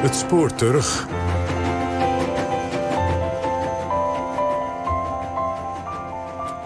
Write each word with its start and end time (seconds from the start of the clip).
Het 0.00 0.14
spoor 0.14 0.54
terug. 0.54 1.06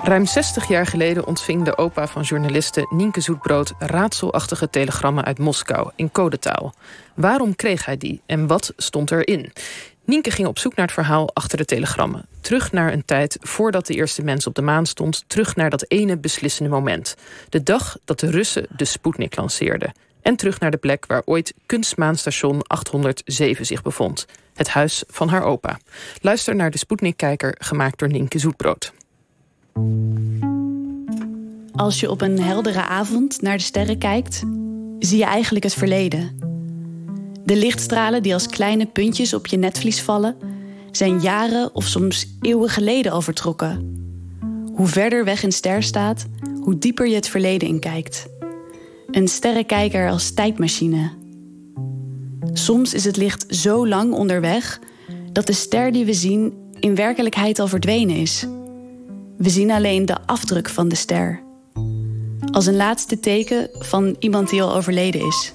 Ruim 0.02 0.26
60 0.26 0.68
jaar 0.68 0.86
geleden 0.86 1.26
ontving 1.26 1.64
de 1.64 1.78
opa 1.78 2.06
van 2.06 2.22
journaliste 2.22 2.86
Nienke 2.90 3.20
Zoetbrood 3.20 3.72
raadselachtige 3.78 4.70
telegrammen 4.70 5.24
uit 5.24 5.38
Moskou 5.38 5.90
in 5.96 6.12
codetaal. 6.12 6.74
Waarom 7.14 7.56
kreeg 7.56 7.84
hij 7.84 7.96
die 7.96 8.22
en 8.26 8.46
wat 8.46 8.72
stond 8.76 9.10
erin? 9.10 9.52
Nienke 10.04 10.30
ging 10.30 10.48
op 10.48 10.58
zoek 10.58 10.74
naar 10.74 10.86
het 10.86 10.94
verhaal 10.94 11.30
achter 11.32 11.58
de 11.58 11.64
telegrammen. 11.64 12.26
Terug 12.40 12.72
naar 12.72 12.92
een 12.92 13.04
tijd 13.04 13.36
voordat 13.40 13.86
de 13.86 13.94
eerste 13.94 14.22
mens 14.22 14.46
op 14.46 14.54
de 14.54 14.62
maan 14.62 14.86
stond. 14.86 15.24
Terug 15.26 15.56
naar 15.56 15.70
dat 15.70 15.84
ene 15.88 16.18
beslissende 16.18 16.70
moment. 16.70 17.16
De 17.48 17.62
dag 17.62 17.96
dat 18.04 18.20
de 18.20 18.30
Russen 18.30 18.66
de 18.76 18.84
Sputnik 18.84 19.36
lanceerden. 19.36 19.92
En 20.24 20.36
terug 20.36 20.60
naar 20.60 20.70
de 20.70 20.76
plek 20.76 21.06
waar 21.06 21.22
ooit 21.24 21.54
kunstmaanstation 21.66 22.62
807 22.66 23.66
zich 23.66 23.82
bevond. 23.82 24.26
Het 24.54 24.68
huis 24.68 25.04
van 25.06 25.28
haar 25.28 25.42
opa. 25.42 25.78
Luister 26.20 26.56
naar 26.56 26.70
de 26.70 26.78
Sputnik-kijker 26.78 27.54
gemaakt 27.58 27.98
door 27.98 28.08
Nienke 28.08 28.38
Zoetbrood. 28.38 28.92
Als 31.72 32.00
je 32.00 32.10
op 32.10 32.20
een 32.20 32.40
heldere 32.40 32.82
avond 32.82 33.42
naar 33.42 33.56
de 33.56 33.62
sterren 33.62 33.98
kijkt, 33.98 34.42
zie 34.98 35.18
je 35.18 35.24
eigenlijk 35.24 35.64
het 35.64 35.74
verleden. 35.74 36.38
De 37.44 37.56
lichtstralen 37.56 38.22
die 38.22 38.34
als 38.34 38.46
kleine 38.46 38.86
puntjes 38.86 39.34
op 39.34 39.46
je 39.46 39.56
netvlies 39.56 40.02
vallen, 40.02 40.36
zijn 40.90 41.20
jaren 41.20 41.74
of 41.74 41.84
soms 41.84 42.26
eeuwen 42.40 42.68
geleden 42.68 43.12
al 43.12 43.22
vertrokken. 43.22 44.02
Hoe 44.74 44.86
verder 44.86 45.24
weg 45.24 45.42
een 45.42 45.52
ster 45.52 45.82
staat, 45.82 46.26
hoe 46.60 46.78
dieper 46.78 47.08
je 47.08 47.14
het 47.14 47.28
verleden 47.28 47.68
inkijkt. 47.68 48.26
Een 49.14 49.28
sterrenkijker 49.28 50.10
als 50.10 50.30
tijdmachine. 50.30 51.10
Soms 52.52 52.94
is 52.94 53.04
het 53.04 53.16
licht 53.16 53.44
zo 53.48 53.88
lang 53.88 54.12
onderweg 54.12 54.80
dat 55.32 55.46
de 55.46 55.52
ster 55.52 55.92
die 55.92 56.04
we 56.04 56.14
zien 56.14 56.54
in 56.80 56.94
werkelijkheid 56.94 57.58
al 57.58 57.68
verdwenen 57.68 58.16
is. 58.16 58.46
We 59.36 59.50
zien 59.50 59.70
alleen 59.70 60.06
de 60.06 60.16
afdruk 60.26 60.68
van 60.68 60.88
de 60.88 60.94
ster. 60.94 61.42
Als 62.50 62.66
een 62.66 62.76
laatste 62.76 63.20
teken 63.20 63.68
van 63.72 64.16
iemand 64.18 64.50
die 64.50 64.62
al 64.62 64.74
overleden 64.74 65.26
is. 65.26 65.52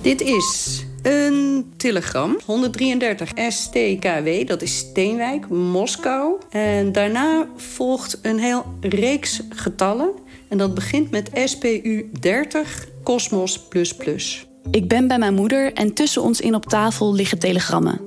Dit 0.00 0.20
is 0.20 0.84
een 1.02 1.72
telegram, 1.76 2.38
133 2.44 3.32
STKW, 3.48 4.46
dat 4.46 4.62
is 4.62 4.76
Steenwijk, 4.76 5.48
Moskou. 5.48 6.38
En 6.50 6.92
daarna 6.92 7.46
volgt 7.56 8.18
een 8.22 8.38
heel 8.38 8.64
reeks 8.80 9.40
getallen. 9.48 10.10
En 10.48 10.58
dat 10.58 10.74
begint 10.74 11.10
met 11.10 11.30
SPU 11.44 12.10
30 12.20 12.86
Cosmos++. 13.02 13.60
Ik 14.70 14.88
ben 14.88 15.08
bij 15.08 15.18
mijn 15.18 15.34
moeder 15.34 15.72
en 15.72 15.94
tussen 15.94 16.22
ons 16.22 16.40
in 16.40 16.54
op 16.54 16.66
tafel 16.66 17.14
liggen 17.14 17.38
telegrammen. 17.38 18.00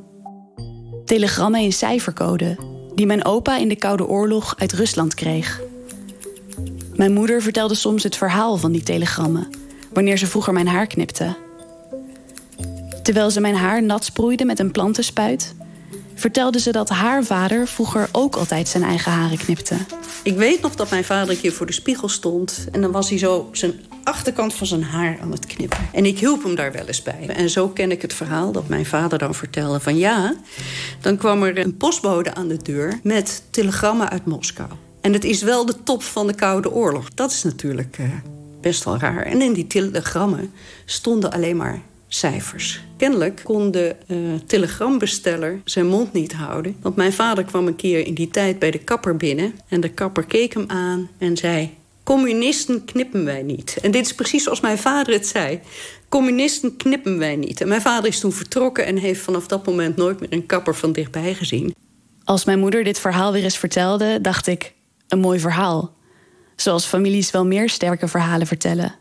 Telegrammen 1.06 1.62
in 1.62 1.74
cijfercode, 1.74 2.58
die 2.96 3.06
mijn 3.06 3.26
opa 3.26 3.58
in 3.58 3.68
de 3.68 3.76
Koude 3.76 4.08
Oorlog 4.08 4.56
uit 4.58 4.74
Rusland 4.74 5.14
kreeg. 5.14 5.62
Mijn 6.96 7.14
moeder 7.14 7.42
vertelde 7.42 7.76
soms 7.76 8.04
het 8.04 8.16
verhaal 8.16 8.58
van 8.58 8.72
die 8.72 8.84
telegrammen, 8.84 9.48
wanneer 9.94 10.18
ze 10.18 10.28
vroeger 10.28 10.54
mijn 10.54 10.68
haar 10.68 10.88
knipte. 10.88 11.36
Terwijl 13.04 13.30
ze 13.30 13.42
mijn 13.42 13.56
haar 13.56 13.84
nat 13.84 14.06
sproeide 14.06 14.46
met 14.46 14.60
een 14.60 14.72
plantenspuit, 14.72 15.56
vertelde 16.16 16.60
ze 16.60 16.72
dat 16.72 16.90
haar 16.90 17.24
vader 17.24 17.68
vroeger 17.68 18.10
ook 18.12 18.36
altijd 18.36 18.68
zijn 18.68 18.84
eigen 18.84 19.12
haren 19.12 19.38
knipte. 19.38 19.76
Ik 20.24 20.36
weet 20.36 20.62
nog 20.62 20.76
dat 20.76 20.90
mijn 20.90 21.04
vader 21.04 21.30
een 21.30 21.42
keer 21.42 21.54
voor 21.54 21.66
de 21.66 21.74
spiegel 21.74 22.10
stond 22.10 22.68
en 22.72 22.82
dan 22.82 22.92
was 22.92 23.10
hij 23.10 23.18
zo 23.18 23.50
zijn 23.52 23.74
achterkant 24.04 24.54
van 24.54 24.68
zijn 24.68 24.84
haar 24.84 25.18
aan 25.22 25.32
het 25.32 25.46
knippen. 25.46 25.90
En 25.94 26.06
ik 26.06 26.20
hielp 26.20 26.44
hem 26.44 26.56
daar 26.56 26.72
wel 26.72 26.86
eens 26.86 27.02
bij. 27.02 27.28
En 27.28 27.50
zo 27.50 27.68
ken 27.68 27.92
ik 27.92 28.02
het 28.02 28.14
verhaal 28.14 28.52
dat 28.52 28.68
mijn 28.68 28.86
vader 28.86 29.20
dan 29.20 29.36
vertelde 29.36 29.80
van 29.80 29.98
ja, 29.98 30.36
dan 31.02 31.18
kwam 31.18 31.44
er 31.44 31.58
een 31.58 31.78
postbode 31.78 32.34
aan 32.34 32.48
de 32.48 32.58
deur 32.62 33.00
met 33.04 33.44
telegrammen 33.50 34.10
uit 34.10 34.26
Moskou. 34.26 34.70
En 35.02 35.14
het 35.14 35.24
is 35.24 35.42
wel 35.42 35.66
de 35.66 35.84
top 35.84 36.04
van 36.04 36.28
de 36.28 36.36
Koude 36.36 36.72
Oorlog. 36.72 37.10
Dat 37.14 37.32
is 37.32 37.44
natuurlijk 37.44 37.98
uh, 37.98 38.08
best 38.62 38.84
wel 38.84 38.98
raar. 38.98 39.24
En 39.24 39.42
in 39.42 39.54
die 39.54 39.68
telegrammen 39.68 40.54
stonden 40.86 41.32
alleen 41.32 41.58
maar 41.58 41.82
cijfers. 42.08 42.82
Kennelijk 42.98 43.42
kon 43.44 43.72
de 43.72 43.96
uh, 44.08 44.18
telegrambesteller 44.46 45.62
zijn 45.64 45.88
mond 45.88 46.14
niet 46.14 46.34
houden. 46.34 46.76
Want 46.82 46.96
mijn 46.96 47.14
vader 47.14 47.44
kwam 47.44 47.68
een 47.68 47.76
keer 47.76 48.06
in 48.06 48.14
die 48.14 48.30
tijd 48.30 48.60
bij 48.60 48.72
de 48.72 48.80
kapper 48.80 49.18
binnen. 49.18 49.54
En 49.68 49.82
de 49.82 49.90
kapper 49.90 50.26
keek 50.26 50.54
hem 50.54 50.66
aan 50.68 51.10
en 51.18 51.38
zei... 51.38 51.76
Communisten 52.04 52.86
knippen 52.86 53.26
wij 53.26 53.44
niet. 53.44 53.78
En 53.82 53.92
dit 53.92 54.06
is 54.06 54.16
precies 54.16 54.44
zoals 54.44 54.60
mijn 54.60 54.78
vader 54.78 55.14
het 55.14 55.28
zei. 55.28 55.60
Communisten 56.10 56.78
knippen 56.78 57.18
wij 57.18 57.36
niet. 57.36 57.62
En 57.62 57.68
mijn 57.68 57.82
vader 57.82 58.10
is 58.10 58.20
toen 58.20 58.32
vertrokken 58.32 58.86
en 58.86 58.98
heeft 58.98 59.22
vanaf 59.22 59.48
dat 59.48 59.66
moment 59.66 59.96
nooit 59.96 60.20
meer 60.20 60.34
een 60.34 60.46
kapper 60.46 60.76
van 60.76 60.92
dichtbij 60.92 61.34
gezien. 61.34 61.76
Als 62.24 62.46
mijn 62.46 62.60
moeder 62.60 62.84
dit 62.84 63.00
verhaal 63.00 63.32
weer 63.32 63.44
eens 63.44 63.58
vertelde, 63.58 64.22
dacht 64.22 64.48
ik: 64.48 64.74
een 65.08 65.20
mooi 65.20 65.40
verhaal. 65.40 65.96
Zoals 66.56 66.86
families 66.86 67.32
wel 67.32 67.46
meer 67.46 67.70
sterke 67.70 68.08
verhalen 68.08 68.48
vertellen. 68.48 68.96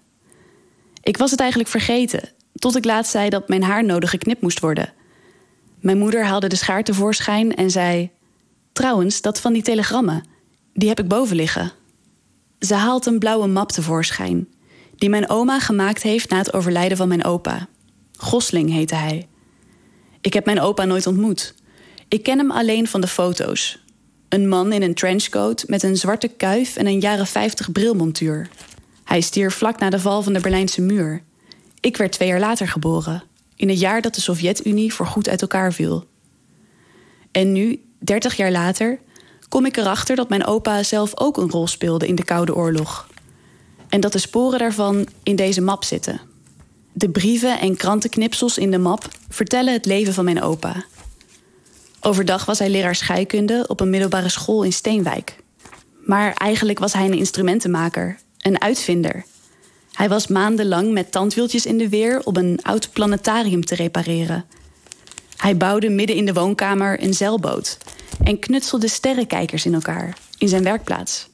Ik 1.03 1.17
was 1.17 1.31
het 1.31 1.41
eigenlijk 1.41 1.71
vergeten, 1.71 2.29
tot 2.57 2.77
ik 2.77 2.85
laatst 2.85 3.11
zei 3.11 3.29
dat 3.29 3.49
mijn 3.49 3.63
haar 3.63 3.85
nodig 3.85 4.11
geknipt 4.11 4.41
moest 4.41 4.61
worden. 4.61 4.93
Mijn 5.81 5.99
moeder 5.99 6.25
haalde 6.25 6.49
de 6.49 6.57
schaar 6.57 6.85
tevoorschijn 6.85 7.55
en 7.55 7.71
zei: 7.71 8.11
Trouwens, 8.73 9.21
dat 9.21 9.41
van 9.41 9.53
die 9.53 9.63
telegrammen, 9.63 10.25
die 10.73 10.89
heb 10.89 11.01
ik 11.01 11.09
boven 11.09 11.37
liggen. 11.37 11.73
Ze 12.59 12.75
haalt 12.75 13.07
een 13.07 13.19
blauwe 13.19 13.47
map 13.47 13.73
tevoorschijn, 13.73 14.49
die 14.97 15.11
mijn 15.11 15.29
oma 15.29 15.61
gemaakt 15.61 16.03
heeft 16.03 16.31
na 16.31 16.37
het 16.37 16.53
overlijden 16.53 16.97
van 16.97 17.09
mijn 17.09 17.25
opa. 17.25 17.69
Gosling 18.17 18.71
heette 18.71 18.95
hij. 18.95 19.29
Ik 20.21 20.33
heb 20.33 20.45
mijn 20.45 20.61
opa 20.61 20.85
nooit 20.85 21.07
ontmoet. 21.07 21.55
Ik 22.09 22.23
ken 22.23 22.39
hem 22.39 22.51
alleen 22.51 22.87
van 22.87 23.01
de 23.01 23.07
foto's. 23.07 23.85
Een 24.29 24.49
man 24.49 24.73
in 24.73 24.83
een 24.83 24.95
trenchcoat 24.95 25.65
met 25.67 25.83
een 25.83 25.97
zwarte 25.97 26.29
kuif 26.29 26.77
en 26.77 26.87
een 26.87 27.01
jaren 27.01 27.27
50 27.27 27.73
brilmontuur. 27.73 28.49
Hij 29.05 29.21
stierf 29.21 29.55
vlak 29.55 29.79
na 29.79 29.91
de 29.91 30.01
val 30.01 30.23
van 30.23 30.33
de 30.33 30.41
Berlijnse 30.41 30.81
muur. 30.81 31.23
Ik 31.87 31.97
werd 31.97 32.13
twee 32.13 32.29
jaar 32.29 32.41
later 32.41 32.69
geboren, 32.69 33.23
in 33.57 33.69
het 33.69 33.81
jaar 33.81 34.03
dat 34.03 34.15
de 34.15 34.21
Sovjet-Unie 34.21 34.95
voorgoed 34.95 35.29
uit 35.29 35.41
elkaar 35.41 35.73
viel. 35.73 36.05
En 37.31 37.53
nu, 37.53 37.83
dertig 37.99 38.37
jaar 38.37 38.51
later, 38.51 38.99
kom 39.49 39.67
ik 39.67 39.77
erachter 39.77 40.17
dat 40.17 40.29
mijn 40.29 40.47
opa 40.47 40.83
zelf 40.83 41.21
ook 41.21 41.37
een 41.37 41.51
rol 41.51 41.67
speelde 41.67 42.07
in 42.07 42.15
de 42.15 42.25
Koude 42.25 42.55
Oorlog. 42.55 43.09
En 43.89 44.01
dat 44.01 44.13
de 44.13 44.19
sporen 44.19 44.59
daarvan 44.59 45.07
in 45.23 45.37
deze 45.37 45.61
map 45.61 45.85
zitten. 45.85 46.21
De 46.93 47.11
brieven 47.11 47.61
en 47.61 47.77
krantenknipsels 47.77 48.59
in 48.59 48.71
de 48.71 48.79
map 48.79 49.09
vertellen 49.29 49.73
het 49.73 49.87
leven 49.87 50.15
van 50.15 50.25
mijn 50.25 50.43
opa. 50.43 50.85
Overdag 52.01 52.45
was 52.45 52.59
hij 52.59 52.71
leraar 52.71 52.95
scheikunde 52.95 53.65
op 53.67 53.81
een 53.81 53.91
middelbare 53.91 54.29
school 54.29 54.63
in 54.63 54.73
Steenwijk. 54.73 55.37
Maar 56.05 56.33
eigenlijk 56.33 56.79
was 56.79 56.93
hij 56.93 57.05
een 57.05 57.19
instrumentenmaker, 57.19 58.19
een 58.39 58.61
uitvinder. 58.61 59.25
Hij 59.97 60.09
was 60.09 60.27
maandenlang 60.27 60.93
met 60.93 61.13
tandwieltjes 61.13 61.67
in 61.67 61.79
de 61.79 61.89
weer 61.89 62.21
om 62.25 62.37
een 62.37 62.59
oud 62.63 62.93
planetarium 62.93 63.65
te 63.65 63.75
repareren. 63.75 64.45
Hij 65.37 65.57
bouwde 65.57 65.89
midden 65.89 66.17
in 66.17 66.27
de 66.27 66.33
woonkamer 66.33 67.03
een 67.03 67.15
zeilboot 67.15 67.79
en 68.25 68.39
knutselde 68.39 68.89
sterrenkijkers 68.89 69.67
in 69.67 69.75
elkaar 69.75 70.17
in 70.39 70.49
zijn 70.49 70.63
werkplaats. 70.63 71.29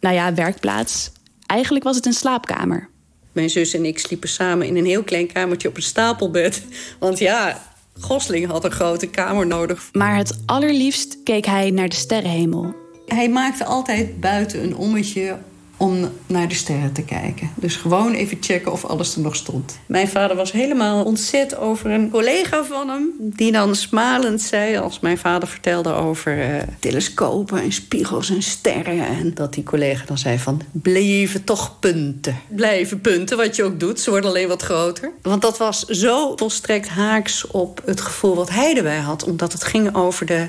Nou 0.00 0.14
ja, 0.14 0.34
werkplaats. 0.34 1.10
Eigenlijk 1.46 1.84
was 1.84 1.96
het 1.96 2.06
een 2.06 2.12
slaapkamer. 2.12 2.88
Mijn 3.32 3.50
zus 3.50 3.74
en 3.74 3.84
ik 3.84 3.98
sliepen 3.98 4.28
samen 4.28 4.66
in 4.66 4.76
een 4.76 4.86
heel 4.86 5.02
klein 5.02 5.32
kamertje 5.32 5.68
op 5.68 5.76
een 5.76 5.82
stapelbed. 5.82 6.62
Want 6.98 7.18
ja, 7.18 7.62
Gosling 8.00 8.46
had 8.46 8.64
een 8.64 8.70
grote 8.70 9.06
kamer 9.06 9.46
nodig. 9.46 9.88
Maar 9.92 10.16
het 10.16 10.42
allerliefst 10.46 11.22
keek 11.22 11.46
hij 11.46 11.70
naar 11.70 11.88
de 11.88 11.96
sterrenhemel. 11.96 12.74
Hij 13.06 13.28
maakte 13.28 13.64
altijd 13.64 14.20
buiten 14.20 14.62
een 14.62 14.76
ommetje 14.76 15.38
om 15.78 16.10
naar 16.26 16.48
de 16.48 16.54
sterren 16.54 16.92
te 16.92 17.02
kijken. 17.02 17.50
Dus 17.54 17.76
gewoon 17.76 18.12
even 18.12 18.38
checken 18.40 18.72
of 18.72 18.84
alles 18.84 19.14
er 19.14 19.20
nog 19.20 19.36
stond. 19.36 19.78
Mijn 19.86 20.08
vader 20.08 20.36
was 20.36 20.52
helemaal 20.52 21.04
ontzet 21.04 21.56
over 21.56 21.90
een 21.90 22.10
collega 22.10 22.64
van 22.64 22.88
hem... 22.88 23.12
die 23.18 23.52
dan 23.52 23.74
smalend 23.74 24.42
zei, 24.42 24.76
als 24.76 25.00
mijn 25.00 25.18
vader 25.18 25.48
vertelde 25.48 25.92
over 25.92 26.38
uh, 26.38 26.62
telescopen... 26.78 27.62
en 27.62 27.72
spiegels 27.72 28.30
en 28.30 28.42
sterren... 28.42 29.06
en 29.06 29.34
dat 29.34 29.54
die 29.54 29.62
collega 29.62 30.04
dan 30.04 30.18
zei 30.18 30.38
van... 30.38 30.62
blijven 30.72 31.44
toch 31.44 31.78
punten. 31.78 32.36
Blijven 32.48 33.00
punten, 33.00 33.36
wat 33.36 33.56
je 33.56 33.64
ook 33.64 33.80
doet. 33.80 34.00
Ze 34.00 34.10
worden 34.10 34.30
alleen 34.30 34.48
wat 34.48 34.62
groter. 34.62 35.12
Want 35.22 35.42
dat 35.42 35.58
was 35.58 35.84
zo 35.84 36.32
volstrekt 36.36 36.88
haaks 36.88 37.46
op 37.46 37.82
het 37.84 38.00
gevoel 38.00 38.34
wat 38.34 38.50
hij 38.50 38.76
erbij 38.76 38.98
had... 38.98 39.24
omdat 39.24 39.52
het 39.52 39.64
ging 39.64 39.94
over 39.94 40.26
de 40.26 40.48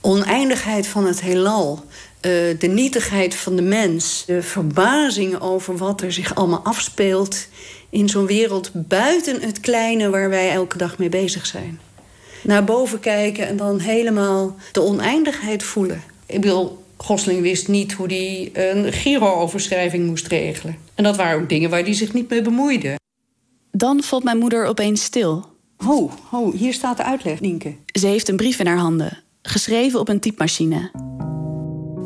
oneindigheid 0.00 0.86
van 0.86 1.06
het 1.06 1.20
heelal... 1.20 1.84
Uh, 2.26 2.58
de 2.58 2.66
nietigheid 2.66 3.34
van 3.34 3.56
de 3.56 3.62
mens. 3.62 4.24
De 4.26 4.42
verbazing 4.42 5.40
over 5.40 5.76
wat 5.76 6.00
er 6.00 6.12
zich 6.12 6.34
allemaal 6.34 6.60
afspeelt 6.62 7.46
in 7.90 8.08
zo'n 8.08 8.26
wereld 8.26 8.70
buiten 8.74 9.40
het 9.40 9.60
kleine 9.60 10.10
waar 10.10 10.28
wij 10.28 10.50
elke 10.50 10.78
dag 10.78 10.98
mee 10.98 11.08
bezig 11.08 11.46
zijn. 11.46 11.80
Naar 12.42 12.64
boven 12.64 13.00
kijken 13.00 13.46
en 13.46 13.56
dan 13.56 13.78
helemaal 13.78 14.56
de 14.72 14.82
oneindigheid 14.82 15.62
voelen. 15.62 16.02
Ik 16.26 16.40
bedoel, 16.40 16.84
Gosling 16.96 17.42
wist 17.42 17.68
niet 17.68 17.92
hoe 17.92 18.06
hij 18.06 18.50
een 18.52 18.92
giro-overschrijving 18.92 20.06
moest 20.06 20.26
regelen. 20.26 20.76
En 20.94 21.04
dat 21.04 21.16
waren 21.16 21.40
ook 21.42 21.48
dingen 21.48 21.70
waar 21.70 21.82
hij 21.82 21.94
zich 21.94 22.12
niet 22.12 22.30
mee 22.30 22.42
bemoeide. 22.42 22.98
Dan 23.72 24.02
valt 24.02 24.24
mijn 24.24 24.38
moeder 24.38 24.66
opeens 24.66 25.02
stil. 25.02 25.46
Oh, 25.86 26.12
oh, 26.32 26.54
hier 26.54 26.72
staat 26.72 26.96
de 26.96 27.04
uitleg, 27.04 27.40
Nienke. 27.40 27.74
Ze 27.86 28.06
heeft 28.06 28.28
een 28.28 28.36
brief 28.36 28.58
in 28.58 28.66
haar 28.66 28.78
handen, 28.78 29.22
geschreven 29.42 30.00
op 30.00 30.08
een 30.08 30.20
typemachine. 30.20 30.90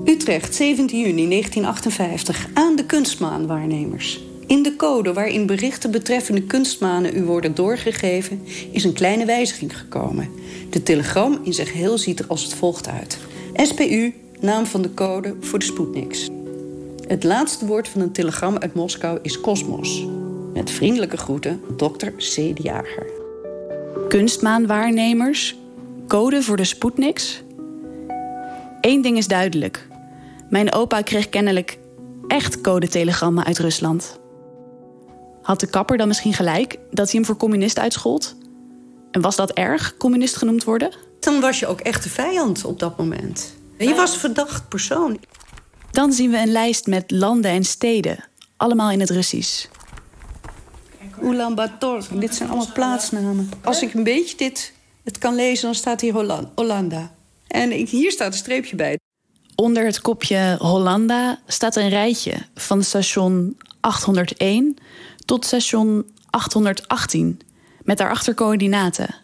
Utrecht, 0.05 0.55
17 0.55 0.99
juni 0.99 1.29
1958. 1.29 2.47
Aan 2.55 2.77
de 2.77 2.85
kunstmaanwaarnemers. 2.87 4.21
In 4.47 4.63
de 4.63 4.77
code 4.77 5.13
waarin 5.13 5.47
berichten 5.47 5.91
betreffende 5.91 6.43
kunstmanen 6.43 7.17
u 7.17 7.25
worden 7.25 7.55
doorgegeven... 7.55 8.43
is 8.71 8.85
een 8.85 8.93
kleine 8.93 9.25
wijziging 9.25 9.79
gekomen. 9.79 10.29
De 10.71 10.83
telegram 10.83 11.39
in 11.43 11.53
zijn 11.53 11.67
geheel 11.67 11.99
ziet 11.99 12.19
er 12.19 12.27
als 12.27 12.43
het 12.43 12.55
volgt 12.55 12.89
uit. 12.89 13.19
SPU, 13.55 14.15
naam 14.41 14.67
van 14.67 14.83
de 14.83 14.95
code 14.95 15.37
voor 15.41 15.59
de 15.59 15.65
Sputniks. 15.65 16.29
Het 17.07 17.25
laatste 17.25 17.67
woord 17.67 17.89
van 17.89 18.01
een 18.01 18.13
telegram 18.13 18.59
uit 18.59 18.75
Moskou 18.75 19.19
is 19.23 19.41
kosmos. 19.41 20.07
Met 20.53 20.71
vriendelijke 20.71 21.17
groeten, 21.17 21.61
dokter 21.77 22.13
C. 22.13 22.35
de 22.35 22.63
Jager. 22.63 23.07
Kunstmaanwaarnemers, 24.09 25.57
code 26.07 26.43
voor 26.43 26.57
de 26.57 26.65
Sputniks. 26.65 27.43
Eén 28.81 29.03
ding 29.03 29.17
is 29.17 29.27
duidelijk. 29.27 29.87
Mijn 30.55 30.73
opa 30.73 31.03
kreeg 31.03 31.29
kennelijk 31.29 31.79
echt 32.27 32.61
codetelegrammen 32.61 33.45
uit 33.45 33.59
Rusland. 33.59 34.21
Had 35.43 35.61
de 35.61 35.67
kapper 35.67 35.97
dan 35.97 36.09
misschien 36.09 36.33
gelijk 36.33 36.79
dat 36.91 37.11
hij 37.11 37.15
hem 37.15 37.25
voor 37.25 37.37
communist 37.37 37.79
uitschold? 37.79 38.37
En 39.11 39.21
was 39.21 39.37
dat 39.37 39.51
erg, 39.51 39.97
communist 39.97 40.37
genoemd 40.37 40.65
worden? 40.65 40.95
Dan 41.21 41.41
was 41.41 41.59
je 41.59 41.67
ook 41.67 41.81
echt 41.81 42.03
de 42.03 42.09
vijand 42.09 42.65
op 42.65 42.79
dat 42.79 42.99
moment. 42.99 43.55
Je 43.79 43.95
was 43.95 44.17
verdacht 44.17 44.69
persoon. 44.69 45.21
Dan 45.91 46.13
zien 46.13 46.31
we 46.31 46.39
een 46.39 46.53
lijst 46.53 46.87
met 46.87 47.11
landen 47.11 47.51
en 47.51 47.65
steden, 47.65 48.25
allemaal 48.57 48.91
in 48.91 49.01
het 49.01 49.11
Russisch. 49.11 49.67
Ulaanbaatar, 51.23 52.05
dit 52.13 52.35
zijn 52.35 52.49
allemaal 52.49 52.73
plaatsnamen. 52.73 53.51
Als 53.65 53.83
ik 53.83 53.95
een 53.95 54.05
beetje 54.05 54.37
dit 54.37 54.73
het 55.05 55.19
kan 55.19 55.35
lezen, 55.35 55.65
dan 55.65 55.75
staat 55.75 56.01
hier 56.01 56.13
Holland, 56.13 56.49
Hollanda. 56.55 57.15
En 57.47 57.79
ik, 57.79 57.89
hier 57.89 58.11
staat 58.11 58.33
een 58.33 58.39
streepje 58.39 58.77
bij. 58.77 58.99
Onder 59.55 59.85
het 59.85 60.01
kopje 60.01 60.57
Hollanda 60.59 61.39
staat 61.47 61.77
een 61.77 61.89
rijtje 61.89 62.35
van 62.55 62.83
station 62.83 63.57
801 63.81 64.77
tot 65.25 65.45
station 65.45 66.05
818, 66.31 67.41
met 67.83 67.99
daarachter 67.99 68.35
coördinaten. 68.35 69.15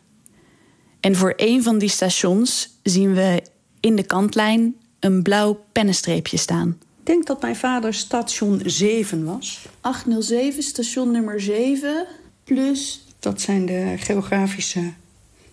En 1.01 1.17
voor 1.17 1.31
één 1.31 1.63
van 1.63 1.79
die 1.79 1.89
stations 1.89 2.69
zien 2.83 3.15
we 3.15 3.43
in 3.81 3.97
de 3.97 4.03
kantlijn 4.03 4.77
een 5.01 5.23
blauw 5.23 5.65
pennenstreepje 5.73 6.37
staan. 6.37 6.79
Ik 7.01 7.07
denk 7.07 7.27
dat 7.27 7.41
mijn 7.41 7.57
vader 7.57 7.95
station 7.95 8.63
7 8.65 9.25
was. 9.25 9.67
807, 9.81 10.63
station 10.63 11.11
nummer 11.11 11.41
7, 11.41 12.07
plus... 12.45 13.05
Dat 13.19 13.41
zijn 13.41 13.67
de 13.67 13.95
geografische 13.99 14.93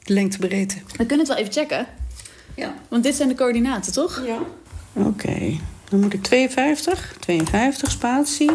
lengtebreedte. 0.03 0.75
We 0.75 1.05
kunnen 1.05 1.19
het 1.19 1.27
wel 1.27 1.37
even 1.37 1.53
checken. 1.53 1.87
Ja. 2.55 2.75
Want 2.87 3.03
dit 3.03 3.15
zijn 3.15 3.29
de 3.29 3.35
coördinaten, 3.35 3.93
toch? 3.93 4.23
Ja. 4.25 4.39
Oké, 4.97 5.59
dan 5.89 5.99
moet 5.99 6.13
ik 6.13 6.23
52, 6.23 7.15
52 7.19 7.91
spatie. 7.91 8.51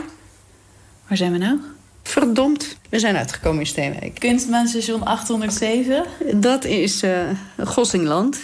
Waar 1.09 1.17
zijn 1.17 1.33
we 1.33 1.39
nou? 1.39 1.59
Verdomd, 2.03 2.77
we 2.89 2.99
zijn 2.99 3.17
uitgekomen 3.17 3.61
in 3.61 3.67
Steenwijk. 3.67 4.19
Kunstmaanstation 4.19 5.05
807. 5.05 6.05
Dat 6.35 6.65
is 6.65 7.03
uh, 7.03 7.29
Gossingland. 7.65 8.41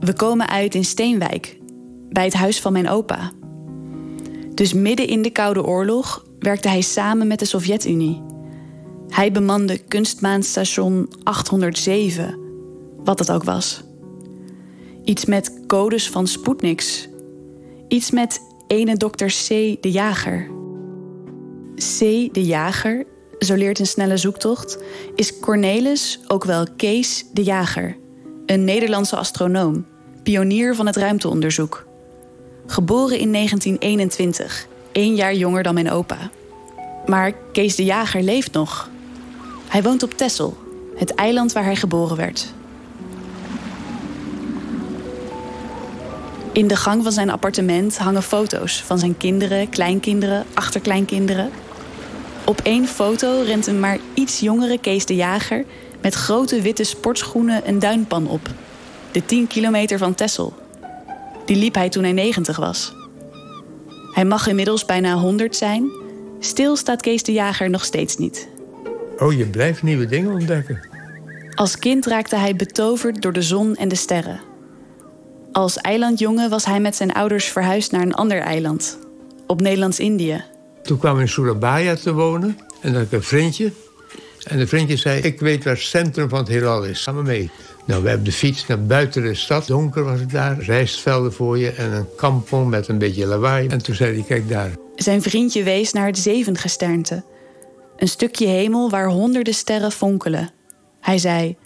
We 0.00 0.12
komen 0.12 0.48
uit 0.48 0.74
in 0.74 0.84
Steenwijk, 0.84 1.56
bij 2.08 2.24
het 2.24 2.34
huis 2.34 2.60
van 2.60 2.72
mijn 2.72 2.88
opa. 2.88 3.30
Dus 4.54 4.72
midden 4.72 5.06
in 5.06 5.22
de 5.22 5.30
Koude 5.30 5.64
Oorlog 5.64 6.24
werkte 6.38 6.68
hij 6.68 6.80
samen 6.80 7.26
met 7.26 7.38
de 7.38 7.44
Sovjet-Unie. 7.44 8.22
Hij 9.08 9.32
bemande 9.32 9.78
kunstmaanstation 9.78 11.12
807, 11.22 12.38
wat 13.04 13.18
dat 13.18 13.32
ook 13.32 13.44
was. 13.44 13.82
Iets 15.04 15.24
met 15.24 15.59
codes 15.70 16.10
van 16.10 16.26
Sputniks. 16.26 17.08
Iets 17.88 18.10
met 18.10 18.40
ene 18.66 18.96
dokter 18.96 19.28
C. 19.28 19.48
de 19.80 19.90
Jager. 19.90 20.50
C. 21.74 21.98
de 22.32 22.44
Jager, 22.44 23.06
zo 23.38 23.54
leert 23.54 23.78
een 23.78 23.86
snelle 23.86 24.16
zoektocht, 24.16 24.78
is 25.14 25.40
Cornelis, 25.40 26.20
ook 26.26 26.44
wel 26.44 26.66
Kees 26.76 27.24
de 27.32 27.42
Jager. 27.42 27.96
Een 28.46 28.64
Nederlandse 28.64 29.16
astronoom, 29.16 29.86
pionier 30.22 30.74
van 30.74 30.86
het 30.86 30.96
ruimteonderzoek. 30.96 31.86
Geboren 32.66 33.18
in 33.18 33.32
1921, 33.32 34.66
één 34.92 35.14
jaar 35.14 35.34
jonger 35.34 35.62
dan 35.62 35.74
mijn 35.74 35.90
opa. 35.90 36.30
Maar 37.06 37.32
Kees 37.52 37.76
de 37.76 37.84
Jager 37.84 38.22
leeft 38.22 38.52
nog. 38.52 38.90
Hij 39.68 39.82
woont 39.82 40.02
op 40.02 40.12
Texel, 40.12 40.56
het 40.96 41.14
eiland 41.14 41.52
waar 41.52 41.64
hij 41.64 41.76
geboren 41.76 42.16
werd. 42.16 42.54
In 46.52 46.66
de 46.66 46.76
gang 46.76 47.02
van 47.02 47.12
zijn 47.12 47.30
appartement 47.30 47.98
hangen 47.98 48.22
foto's 48.22 48.82
van 48.82 48.98
zijn 48.98 49.16
kinderen, 49.16 49.68
kleinkinderen, 49.68 50.44
achterkleinkinderen. 50.54 51.50
Op 52.44 52.60
één 52.62 52.86
foto 52.86 53.42
rent 53.44 53.66
een 53.66 53.80
maar 53.80 53.98
iets 54.14 54.40
jongere 54.40 54.78
Kees 54.78 55.06
de 55.06 55.14
Jager 55.14 55.64
met 56.00 56.14
grote 56.14 56.60
witte 56.60 56.84
sportschoenen 56.84 57.68
een 57.68 57.78
duinpan 57.78 58.28
op. 58.28 58.48
De 59.12 59.24
10 59.24 59.46
kilometer 59.46 59.98
van 59.98 60.14
Texel. 60.14 60.54
Die 61.44 61.56
liep 61.56 61.74
hij 61.74 61.88
toen 61.88 62.02
hij 62.02 62.12
90 62.12 62.56
was. 62.56 62.94
Hij 64.12 64.24
mag 64.24 64.46
inmiddels 64.46 64.84
bijna 64.84 65.14
100 65.14 65.56
zijn. 65.56 65.90
Stil 66.38 66.76
staat 66.76 67.02
Kees 67.02 67.22
de 67.22 67.32
Jager 67.32 67.70
nog 67.70 67.84
steeds 67.84 68.16
niet. 68.16 68.48
Oh, 69.18 69.32
je 69.32 69.46
blijft 69.46 69.82
nieuwe 69.82 70.06
dingen 70.06 70.32
ontdekken. 70.32 70.80
Als 71.54 71.78
kind 71.78 72.06
raakte 72.06 72.36
hij 72.36 72.56
betoverd 72.56 73.22
door 73.22 73.32
de 73.32 73.42
zon 73.42 73.76
en 73.76 73.88
de 73.88 73.94
sterren. 73.94 74.49
Als 75.52 75.76
eilandjongen 75.76 76.50
was 76.50 76.64
hij 76.64 76.80
met 76.80 76.96
zijn 76.96 77.12
ouders 77.12 77.44
verhuisd 77.44 77.92
naar 77.92 78.02
een 78.02 78.14
ander 78.14 78.40
eiland, 78.40 78.98
op 79.46 79.60
Nederlands-Indië. 79.60 80.44
Toen 80.82 80.98
kwam 80.98 81.14
ik 81.14 81.20
in 81.20 81.28
Surabaya 81.28 81.94
te 81.94 82.12
wonen 82.12 82.58
en 82.80 82.92
dan 82.92 82.94
had 82.94 83.02
ik 83.02 83.12
een 83.12 83.22
vriendje. 83.22 83.72
En 84.46 84.58
de 84.58 84.66
vriendje 84.66 84.96
zei, 84.96 85.20
ik 85.20 85.40
weet 85.40 85.64
waar 85.64 85.74
het 85.74 85.82
centrum 85.82 86.28
van 86.28 86.38
het 86.38 86.48
heelal 86.48 86.84
is. 86.84 87.02
Ga 87.02 87.12
maar 87.12 87.22
mee. 87.22 87.50
Nou, 87.84 88.02
we 88.02 88.08
hebben 88.08 88.26
de 88.26 88.32
fiets 88.32 88.66
naar 88.66 88.84
buiten 88.84 89.22
de 89.22 89.34
stad. 89.34 89.66
Donker 89.66 90.04
was 90.04 90.20
het 90.20 90.30
daar. 90.30 90.58
Rijstvelden 90.60 91.32
voor 91.32 91.58
je 91.58 91.70
en 91.70 91.92
een 91.92 92.06
kampong 92.16 92.68
met 92.68 92.88
een 92.88 92.98
beetje 92.98 93.26
lawaai. 93.26 93.68
En 93.68 93.82
toen 93.82 93.94
zei 93.94 94.14
hij, 94.14 94.22
kijk 94.22 94.48
daar. 94.48 94.70
Zijn 94.94 95.22
vriendje 95.22 95.62
wees 95.62 95.92
naar 95.92 96.06
het 96.06 96.18
zevengesternte. 96.18 97.22
Een 97.96 98.08
stukje 98.08 98.46
hemel 98.46 98.90
waar 98.90 99.08
honderden 99.08 99.54
sterren 99.54 99.92
fonkelen. 99.92 100.50
Hij 101.00 101.18
zei, 101.18 101.56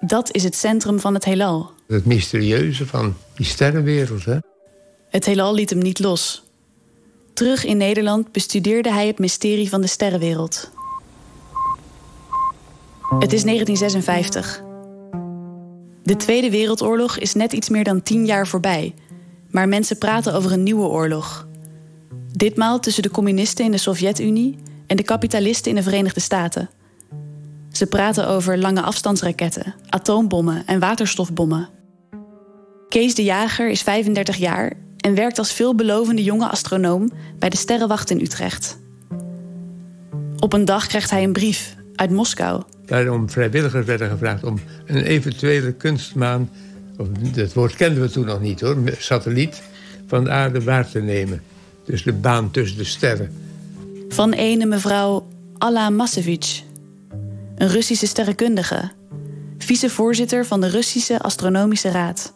dat 0.00 0.34
is 0.34 0.42
het 0.42 0.56
centrum 0.56 1.00
van 1.00 1.14
het 1.14 1.24
heelal. 1.24 1.70
Het 1.86 2.04
mysterieuze 2.04 2.86
van 2.86 3.16
die 3.34 3.46
sterrenwereld, 3.46 4.24
hè? 4.24 4.38
Het 5.08 5.24
heelal 5.24 5.54
liet 5.54 5.70
hem 5.70 5.78
niet 5.78 5.98
los. 5.98 6.44
Terug 7.32 7.64
in 7.64 7.76
Nederland 7.76 8.32
bestudeerde 8.32 8.92
hij 8.92 9.06
het 9.06 9.18
mysterie 9.18 9.68
van 9.68 9.80
de 9.80 9.86
sterrenwereld. 9.86 10.70
Het 13.18 13.32
is 13.32 13.42
1956. 13.42 14.62
De 16.02 16.16
Tweede 16.16 16.50
Wereldoorlog 16.50 17.18
is 17.18 17.34
net 17.34 17.52
iets 17.52 17.68
meer 17.68 17.84
dan 17.84 18.02
tien 18.02 18.26
jaar 18.26 18.46
voorbij. 18.46 18.94
Maar 19.50 19.68
mensen 19.68 19.98
praten 19.98 20.34
over 20.34 20.52
een 20.52 20.62
nieuwe 20.62 20.86
oorlog. 20.86 21.46
Ditmaal 22.32 22.80
tussen 22.80 23.02
de 23.02 23.10
communisten 23.10 23.64
in 23.64 23.70
de 23.70 23.78
Sovjet-Unie 23.78 24.58
en 24.86 24.96
de 24.96 25.02
kapitalisten 25.02 25.70
in 25.70 25.76
de 25.76 25.82
Verenigde 25.82 26.20
Staten. 26.20 26.70
Ze 27.76 27.86
praten 27.86 28.28
over 28.28 28.58
lange 28.58 28.82
afstandsraketten, 28.82 29.74
atoombommen 29.88 30.62
en 30.66 30.80
waterstofbommen. 30.80 31.68
Kees 32.88 33.14
de 33.14 33.24
Jager 33.24 33.70
is 33.70 33.82
35 33.82 34.36
jaar 34.36 34.72
en 34.96 35.14
werkt 35.14 35.38
als 35.38 35.52
veelbelovende 35.52 36.22
jonge 36.22 36.48
astronoom 36.48 37.10
bij 37.38 37.48
de 37.48 37.56
Sterrenwacht 37.56 38.10
in 38.10 38.20
Utrecht. 38.20 38.78
Op 40.38 40.52
een 40.52 40.64
dag 40.64 40.86
krijgt 40.86 41.10
hij 41.10 41.22
een 41.22 41.32
brief 41.32 41.76
uit 41.94 42.10
Moskou. 42.10 42.62
Waarom 42.86 43.30
vrijwilligers 43.30 43.86
werden 43.86 44.10
gevraagd 44.10 44.44
om 44.44 44.58
een 44.86 45.02
eventuele 45.02 45.72
kunstmaan, 45.72 46.50
of 46.96 47.08
dat 47.08 47.52
woord 47.52 47.74
kenden 47.74 48.02
we 48.02 48.10
toen 48.10 48.26
nog 48.26 48.40
niet 48.40 48.60
hoor, 48.60 48.76
satelliet 48.98 49.62
van 50.06 50.24
de 50.24 50.30
aarde 50.30 50.62
waar 50.62 50.90
te 50.90 51.00
nemen. 51.00 51.42
Dus 51.84 52.02
de 52.02 52.12
baan 52.12 52.50
tussen 52.50 52.78
de 52.78 52.84
sterren. 52.84 53.32
Van 54.08 54.32
ene 54.32 54.66
mevrouw 54.66 55.26
Alla 55.58 55.90
Massevich, 55.90 56.62
een 57.56 57.68
Russische 57.68 58.06
sterrenkundige, 58.06 58.90
vicevoorzitter 59.58 60.46
van 60.46 60.60
de 60.60 60.68
Russische 60.68 61.20
Astronomische 61.20 61.90
Raad. 61.90 62.34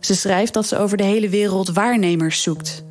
Ze 0.00 0.14
schrijft 0.14 0.54
dat 0.54 0.66
ze 0.66 0.78
over 0.78 0.96
de 0.96 1.04
hele 1.04 1.28
wereld 1.28 1.70
waarnemers 1.70 2.42
zoekt, 2.42 2.84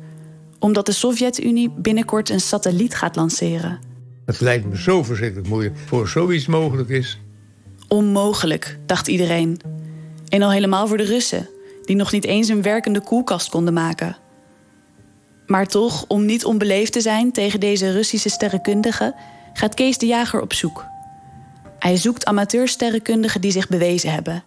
omdat 0.58 0.86
de 0.86 0.92
Sovjet-Unie 0.92 1.70
binnenkort 1.70 2.28
een 2.28 2.40
satelliet 2.40 2.94
gaat 2.94 3.16
lanceren. 3.16 3.78
Het 4.24 4.40
lijkt 4.40 4.66
me 4.66 4.76
zo 4.76 5.02
verschrikkelijk 5.02 5.48
moeilijk 5.48 5.78
voor 5.86 6.08
zoiets 6.08 6.46
mogelijk 6.46 6.88
is. 6.88 7.20
Onmogelijk, 7.88 8.78
dacht 8.86 9.08
iedereen. 9.08 9.60
En 10.28 10.42
al 10.42 10.52
helemaal 10.52 10.86
voor 10.86 10.96
de 10.96 11.04
Russen, 11.04 11.48
die 11.84 11.96
nog 11.96 12.12
niet 12.12 12.24
eens 12.24 12.48
een 12.48 12.62
werkende 12.62 13.00
koelkast 13.00 13.48
konden 13.48 13.74
maken. 13.74 14.16
Maar 15.46 15.66
toch, 15.66 16.04
om 16.08 16.24
niet 16.24 16.44
onbeleefd 16.44 16.92
te 16.92 17.00
zijn 17.00 17.32
tegen 17.32 17.60
deze 17.60 17.92
Russische 17.92 18.28
sterrenkundige, 18.28 19.14
gaat 19.52 19.74
Kees 19.74 19.98
de 19.98 20.06
Jager 20.06 20.40
op 20.40 20.52
zoek. 20.52 20.89
Hij 21.80 21.96
zoekt 21.96 22.24
amateursterrenkundigen 22.24 23.40
die 23.40 23.50
zich 23.50 23.68
bewezen 23.68 24.12
hebben. 24.12 24.44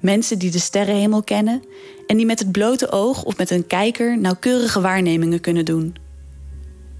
Mensen 0.00 0.38
die 0.38 0.50
de 0.50 0.58
sterrenhemel 0.58 1.22
kennen 1.22 1.62
en 2.06 2.16
die 2.16 2.26
met 2.26 2.38
het 2.38 2.52
blote 2.52 2.90
oog 2.90 3.22
of 3.22 3.36
met 3.36 3.50
een 3.50 3.66
kijker 3.66 4.18
nauwkeurige 4.18 4.80
waarnemingen 4.80 5.40
kunnen 5.40 5.64
doen. 5.64 5.96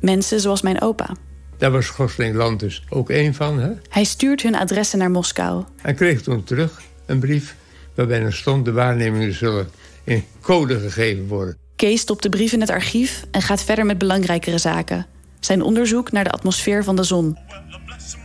Mensen 0.01 0.41
zoals 0.41 0.63
mijn 0.63 0.81
opa. 0.81 1.17
Daar 1.59 1.71
was 1.71 1.89
Gosling 1.89 2.35
Land 2.35 2.61
dus 2.61 2.85
ook 2.89 3.11
één 3.11 3.35
van. 3.35 3.61
Hè? 3.61 3.71
Hij 3.89 4.05
stuurt 4.05 4.43
hun 4.43 4.55
adressen 4.55 4.99
naar 4.99 5.11
Moskou. 5.11 5.65
Hij 5.83 5.95
kreeg 5.95 6.23
toen 6.23 6.45
terug 6.45 6.81
een 7.07 7.19
brief 7.19 7.57
waarbij 7.95 8.21
er 8.23 8.33
stond... 8.33 8.65
de 8.65 8.73
waarnemingen 8.73 9.33
zullen 9.33 9.69
in 10.05 10.25
code 10.41 10.81
gegeven 10.81 11.27
worden. 11.27 11.57
Kees 11.77 12.01
stopt 12.01 12.23
de 12.23 12.29
brief 12.29 12.53
in 12.53 12.61
het 12.61 12.71
archief 12.71 13.25
en 13.31 13.43
gaat 13.43 13.65
verder 13.65 13.87
met 13.87 13.99
belangrijkere 13.99 14.59
zaken. 14.59 15.07
Zijn 15.41 15.63
onderzoek 15.63 16.13
naar 16.13 16.25
de 16.25 16.31
atmosfeer 16.31 16.85
van 16.85 16.97
de 16.97 17.03
zon. 17.03 17.39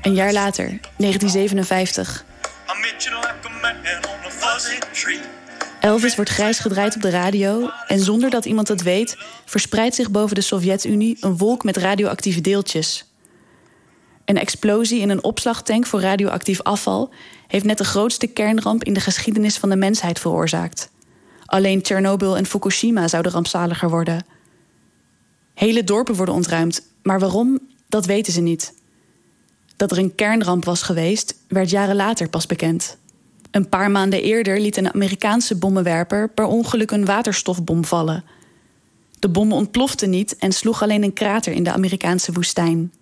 Een 0.01 0.13
jaar 0.13 0.33
later, 0.33 0.79
1957. 0.97 2.25
Elvis 5.79 6.15
wordt 6.15 6.31
grijs 6.31 6.59
gedraaid 6.59 6.95
op 6.95 7.01
de 7.01 7.09
radio 7.09 7.69
en 7.87 7.99
zonder 7.99 8.29
dat 8.29 8.45
iemand 8.45 8.67
het 8.67 8.83
weet, 8.83 9.17
verspreidt 9.45 9.95
zich 9.95 10.11
boven 10.11 10.35
de 10.35 10.41
Sovjet-Unie 10.41 11.17
een 11.19 11.37
wolk 11.37 11.63
met 11.63 11.77
radioactieve 11.77 12.41
deeltjes. 12.41 13.05
Een 14.25 14.37
explosie 14.37 14.99
in 14.99 15.09
een 15.09 15.23
opslagtank 15.23 15.85
voor 15.85 16.01
radioactief 16.01 16.61
afval 16.61 17.13
heeft 17.47 17.65
net 17.65 17.77
de 17.77 17.83
grootste 17.83 18.27
kernramp 18.27 18.83
in 18.83 18.93
de 18.93 18.99
geschiedenis 18.99 19.57
van 19.57 19.69
de 19.69 19.75
mensheid 19.75 20.19
veroorzaakt. 20.19 20.91
Alleen 21.45 21.81
Tsjernobyl 21.81 22.37
en 22.37 22.45
Fukushima 22.45 23.07
zouden 23.07 23.31
rampzaliger 23.31 23.89
worden. 23.89 24.25
Hele 25.53 25.83
dorpen 25.83 26.15
worden 26.15 26.35
ontruimd, 26.35 26.81
maar 27.03 27.19
waarom, 27.19 27.59
dat 27.87 28.05
weten 28.05 28.33
ze 28.33 28.41
niet. 28.41 28.73
Dat 29.75 29.91
er 29.91 29.97
een 29.97 30.15
kernramp 30.15 30.65
was 30.65 30.81
geweest, 30.81 31.35
werd 31.47 31.69
jaren 31.69 31.95
later 31.95 32.29
pas 32.29 32.45
bekend. 32.45 32.97
Een 33.51 33.69
paar 33.69 33.91
maanden 33.91 34.21
eerder 34.21 34.59
liet 34.59 34.77
een 34.77 34.93
Amerikaanse 34.93 35.55
bommenwerper 35.55 36.29
per 36.29 36.45
ongeluk 36.45 36.91
een 36.91 37.05
waterstofbom 37.05 37.85
vallen. 37.85 38.23
De 39.19 39.29
bom 39.29 39.51
ontplofte 39.51 40.05
niet 40.05 40.35
en 40.35 40.51
sloeg 40.51 40.81
alleen 40.81 41.03
een 41.03 41.13
krater 41.13 41.53
in 41.53 41.63
de 41.63 41.71
Amerikaanse 41.71 42.31
woestijn. 42.31 42.93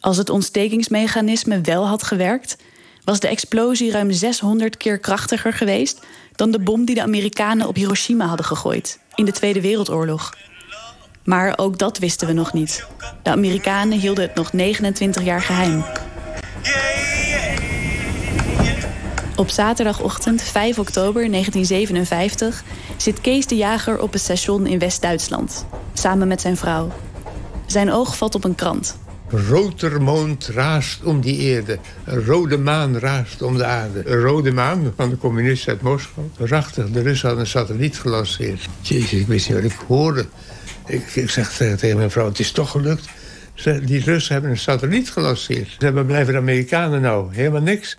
Als 0.00 0.16
het 0.16 0.30
ontstekingsmechanisme 0.30 1.60
wel 1.60 1.86
had 1.86 2.02
gewerkt, 2.02 2.56
was 3.04 3.20
de 3.20 3.28
explosie 3.28 3.90
ruim 3.90 4.12
600 4.12 4.76
keer 4.76 4.98
krachtiger 4.98 5.52
geweest 5.52 6.00
dan 6.36 6.50
de 6.50 6.58
bom 6.58 6.84
die 6.84 6.94
de 6.94 7.02
Amerikanen 7.02 7.68
op 7.68 7.74
Hiroshima 7.74 8.26
hadden 8.26 8.46
gegooid 8.46 8.98
in 9.14 9.24
de 9.24 9.32
Tweede 9.32 9.60
Wereldoorlog. 9.60 10.34
Maar 11.24 11.52
ook 11.56 11.78
dat 11.78 11.98
wisten 11.98 12.26
we 12.26 12.32
nog 12.32 12.52
niet. 12.52 12.86
De 13.22 13.30
Amerikanen 13.30 13.98
hielden 13.98 14.24
het 14.24 14.34
nog 14.34 14.52
29 14.52 15.22
jaar 15.22 15.42
geheim. 15.42 15.84
Op 19.36 19.50
zaterdagochtend 19.50 20.42
5 20.42 20.78
oktober 20.78 21.30
1957 21.30 22.62
zit 22.96 23.20
Kees 23.20 23.46
de 23.46 23.56
Jager 23.56 24.00
op 24.00 24.12
het 24.12 24.22
station 24.22 24.66
in 24.66 24.78
West-Duitsland, 24.78 25.66
samen 25.92 26.28
met 26.28 26.40
zijn 26.40 26.56
vrouw. 26.56 26.92
Zijn 27.66 27.92
oog 27.92 28.16
valt 28.16 28.34
op 28.34 28.44
een 28.44 28.54
krant. 28.54 28.98
Rotermond 29.28 30.46
raast 30.46 31.02
om 31.02 31.20
die 31.20 31.38
eerde. 31.38 31.78
Een 32.04 32.24
rode 32.24 32.58
maan 32.58 32.98
raast 32.98 33.42
om 33.42 33.56
de 33.56 33.64
aarde. 33.64 34.02
Een 34.08 34.20
rode 34.20 34.52
maan 34.52 34.92
van 34.96 35.10
de 35.10 35.16
communisten 35.16 35.72
uit 35.72 35.82
Moskou. 35.82 36.26
Prachtig, 36.36 36.90
de 36.90 37.02
Russen 37.02 37.26
hadden 37.26 37.44
een 37.44 37.50
satelliet 37.50 37.98
gelanceerd. 37.98 38.68
Jezus, 38.80 39.12
ik 39.20 39.26
wist 39.26 39.48
niet 39.48 39.62
wat 39.62 39.70
ik 39.70 39.78
hoorde. 39.86 40.26
Ik, 40.90 41.14
ik 41.14 41.30
zeg 41.30 41.56
tegen 41.56 41.96
mijn 41.96 42.10
vrouw, 42.10 42.28
het 42.28 42.38
is 42.38 42.52
toch 42.52 42.70
gelukt. 42.70 43.08
Die 43.84 44.04
Russen 44.04 44.32
hebben 44.32 44.50
een 44.50 44.58
satelliet 44.58 45.10
gelanceerd. 45.10 45.68
Ze 45.68 45.84
hebben 45.84 46.06
blijven 46.06 46.32
de 46.32 46.38
Amerikanen 46.38 47.00
nou. 47.00 47.34
Helemaal 47.34 47.60
niks. 47.60 47.96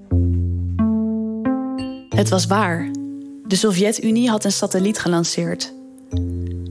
Het 2.10 2.30
was 2.30 2.46
waar. 2.46 2.92
De 3.48 3.56
Sovjet-Unie 3.56 4.30
had 4.30 4.46
een 4.46 4.52
satelliet 4.52 5.00
gelanceerd. 5.00 5.74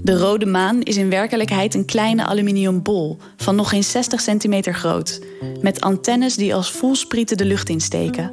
De 0.03 0.19
rode 0.19 0.47
maan 0.47 0.83
is 0.83 0.97
in 0.97 1.11
werkelijkheid 1.11 1.75
een 1.75 1.85
kleine 1.85 2.25
aluminium 2.25 2.83
bol 2.83 3.19
van 3.37 3.57
nog 3.57 3.69
geen 3.69 3.85
60 3.85 4.21
centimeter 4.21 4.75
groot, 4.75 5.21
met 5.61 5.81
antennes 5.81 6.37
die 6.37 6.55
als 6.55 6.71
voelsprieten 6.71 7.37
de 7.37 7.45
lucht 7.45 7.69
insteken. 7.69 8.33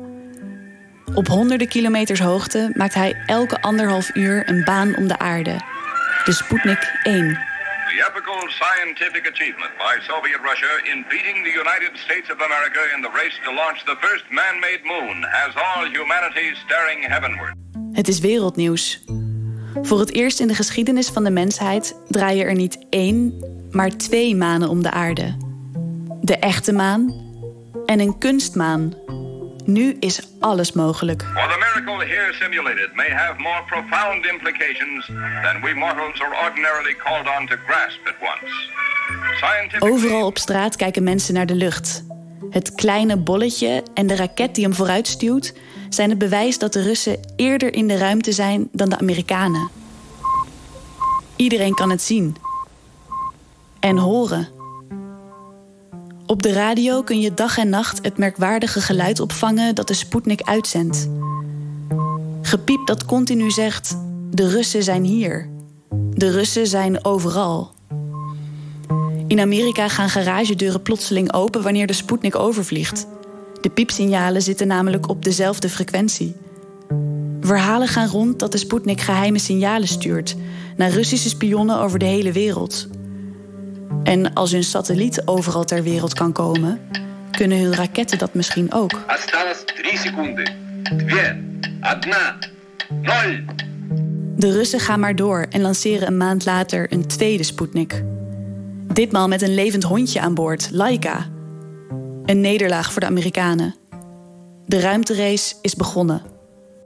Op 1.13 1.27
honderden 1.27 1.67
kilometers 1.67 2.19
hoogte 2.19 2.71
maakt 2.73 2.93
hij 2.93 3.23
elke 3.25 3.61
anderhalf 3.61 4.15
uur 4.15 4.49
een 4.49 4.63
baan 4.63 4.95
om 4.97 5.07
de 5.07 5.19
aarde. 5.19 5.55
De 6.25 6.31
Sputnik 6.31 6.99
1. 7.03 7.39
The 7.97 8.05
epical 8.05 8.41
scientific 8.49 9.27
achievement 9.27 9.71
by 9.77 9.95
Soviet 10.07 10.39
Russia 10.49 10.73
in 10.91 11.05
beating 11.09 11.43
the 11.43 11.51
United 11.63 11.97
States 11.97 12.29
of 12.31 12.37
America 12.41 12.79
in 12.95 13.01
the 13.01 13.09
race 13.13 13.39
to 13.43 13.51
launch 13.53 13.79
the 13.85 13.95
first 13.99 14.25
man-made 14.29 14.81
moon 14.83 15.23
has 15.23 15.55
all 15.55 15.85
humanity 15.85 16.55
staring 16.65 17.09
heavenward. 17.09 17.53
Het 17.91 18.07
is 18.07 18.19
wereldnieuws. 18.19 19.03
Voor 19.81 19.99
het 19.99 20.13
eerst 20.13 20.39
in 20.39 20.47
de 20.47 20.53
geschiedenis 20.55 21.09
van 21.09 21.23
de 21.23 21.29
mensheid 21.29 21.95
draaien 22.07 22.45
er 22.45 22.55
niet 22.55 22.85
één, 22.89 23.33
maar 23.71 23.89
twee 23.89 24.35
manen 24.35 24.69
om 24.69 24.81
de 24.81 24.91
aarde. 24.91 25.37
De 26.21 26.37
echte 26.37 26.73
maan 26.73 27.13
en 27.85 27.99
een 27.99 28.17
kunstmaan. 28.17 28.93
Nu 29.67 29.97
is 29.99 30.21
alles 30.39 30.71
mogelijk. 30.71 31.21
For 31.21 31.47
the 31.47 31.57
miracle 31.57 32.05
here 32.05 32.33
simulated 32.33 32.89
may 32.93 33.09
have 33.09 33.33
more 33.37 33.63
profound 33.65 34.25
implications 34.25 35.05
than 35.43 35.61
we 35.61 35.73
mortals 35.73 36.21
are 36.21 36.35
ordinarily 36.43 36.95
called 36.95 37.27
on 37.39 37.47
to 37.47 37.55
grasp 37.65 37.99
at 38.05 38.15
once. 38.21 38.75
Overal 39.79 40.25
op 40.25 40.37
straat 40.37 40.75
kijken 40.75 41.03
mensen 41.03 41.33
naar 41.33 41.45
de 41.45 41.55
lucht. 41.55 42.03
Het 42.49 42.75
kleine 42.75 43.17
bolletje 43.17 43.83
en 43.93 44.07
de 44.07 44.15
raket 44.15 44.55
die 44.55 44.63
hem 44.63 44.73
vooruitstuwt 44.73 45.53
zijn 45.89 46.09
het 46.09 46.17
bewijs 46.17 46.57
dat 46.57 46.73
de 46.73 46.81
Russen 46.81 47.19
eerder 47.35 47.73
in 47.73 47.87
de 47.87 47.97
ruimte 47.97 48.31
zijn 48.31 48.69
dan 48.71 48.89
de 48.89 48.97
Amerikanen. 48.97 49.69
Iedereen 51.35 51.73
kan 51.73 51.89
het 51.89 52.01
zien 52.01 52.35
en 53.79 53.97
horen. 53.97 54.56
Op 56.27 56.41
de 56.41 56.53
radio 56.53 57.01
kun 57.01 57.19
je 57.19 57.33
dag 57.33 57.57
en 57.57 57.69
nacht 57.69 57.99
het 58.01 58.17
merkwaardige 58.17 58.81
geluid 58.81 59.19
opvangen 59.19 59.75
dat 59.75 59.87
de 59.87 59.93
Sputnik 59.93 60.41
uitzendt. 60.41 61.09
Gepiep 62.41 62.87
dat 62.87 63.05
continu 63.05 63.51
zegt: 63.51 63.97
de 64.29 64.49
Russen 64.49 64.83
zijn 64.83 65.03
hier. 65.03 65.49
De 66.09 66.31
Russen 66.31 66.67
zijn 66.67 67.05
overal. 67.05 67.71
In 69.27 69.39
Amerika 69.39 69.87
gaan 69.87 70.09
garagedeuren 70.09 70.81
plotseling 70.81 71.33
open 71.33 71.63
wanneer 71.63 71.87
de 71.87 71.93
Sputnik 71.93 72.35
overvliegt. 72.35 73.07
De 73.61 73.69
piepsignalen 73.69 74.41
zitten 74.41 74.67
namelijk 74.67 75.09
op 75.09 75.23
dezelfde 75.23 75.69
frequentie. 75.69 76.35
Verhalen 77.41 77.87
gaan 77.87 78.09
rond 78.09 78.39
dat 78.39 78.51
de 78.51 78.57
Sputnik 78.57 79.01
geheime 79.01 79.39
signalen 79.39 79.87
stuurt 79.87 80.35
naar 80.77 80.89
Russische 80.89 81.29
spionnen 81.29 81.79
over 81.79 81.99
de 81.99 82.05
hele 82.05 82.31
wereld. 82.31 82.87
En 84.03 84.33
als 84.33 84.51
hun 84.51 84.63
satelliet 84.63 85.21
overal 85.25 85.63
ter 85.63 85.83
wereld 85.83 86.13
kan 86.13 86.31
komen, 86.31 86.79
kunnen 87.31 87.59
hun 87.59 87.75
raketten 87.75 88.17
dat 88.17 88.33
misschien 88.33 88.73
ook. 88.73 88.91
De 94.35 94.51
Russen 94.51 94.79
gaan 94.79 94.99
maar 94.99 95.15
door 95.15 95.45
en 95.49 95.61
lanceren 95.61 96.07
een 96.07 96.17
maand 96.17 96.45
later 96.45 96.93
een 96.93 97.07
tweede 97.07 97.43
Sputnik. 97.43 98.03
Ditmaal 98.93 99.27
met 99.27 99.41
een 99.41 99.53
levend 99.53 99.83
hondje 99.83 100.21
aan 100.21 100.33
boord, 100.33 100.69
Laika. 100.71 101.25
Een 102.25 102.41
nederlaag 102.41 102.91
voor 102.91 103.01
de 103.01 103.07
Amerikanen. 103.07 103.75
De 104.65 104.79
ruimterace 104.79 105.55
is 105.61 105.75
begonnen. 105.75 106.21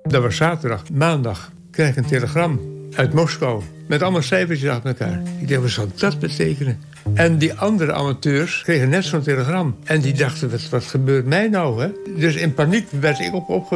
Dat 0.03 0.22
was 0.22 0.36
zaterdag. 0.36 0.89
Maandag 0.93 1.51
krijg 1.72 1.89
ik 1.89 1.96
een 1.96 2.05
telegram 2.05 2.60
uit 2.96 3.13
Moskou. 3.13 3.62
Met 3.91 4.01
allemaal 4.01 4.21
cijfertjes 4.21 4.69
achter 4.69 4.89
elkaar. 4.89 5.21
Ik 5.39 5.48
dacht, 5.48 5.62
wat 5.62 5.69
zou 5.69 5.89
dat 5.95 6.19
betekenen? 6.19 6.79
En 7.13 7.38
die 7.38 7.53
andere 7.53 7.93
amateurs 7.93 8.62
kregen 8.63 8.89
net 8.89 9.05
zo'n 9.05 9.21
telegram. 9.21 9.75
En 9.83 10.01
die 10.01 10.13
dachten, 10.13 10.51
wat, 10.69 10.83
gebeurt 10.83 11.25
mij 11.25 11.48
nou? 11.48 11.81
Hè? 11.81 11.89
Dus 12.17 12.36
in 12.36 12.53
paniek 12.53 12.88
werd 12.91 13.19
ik 13.19 13.33
op. 13.33 13.69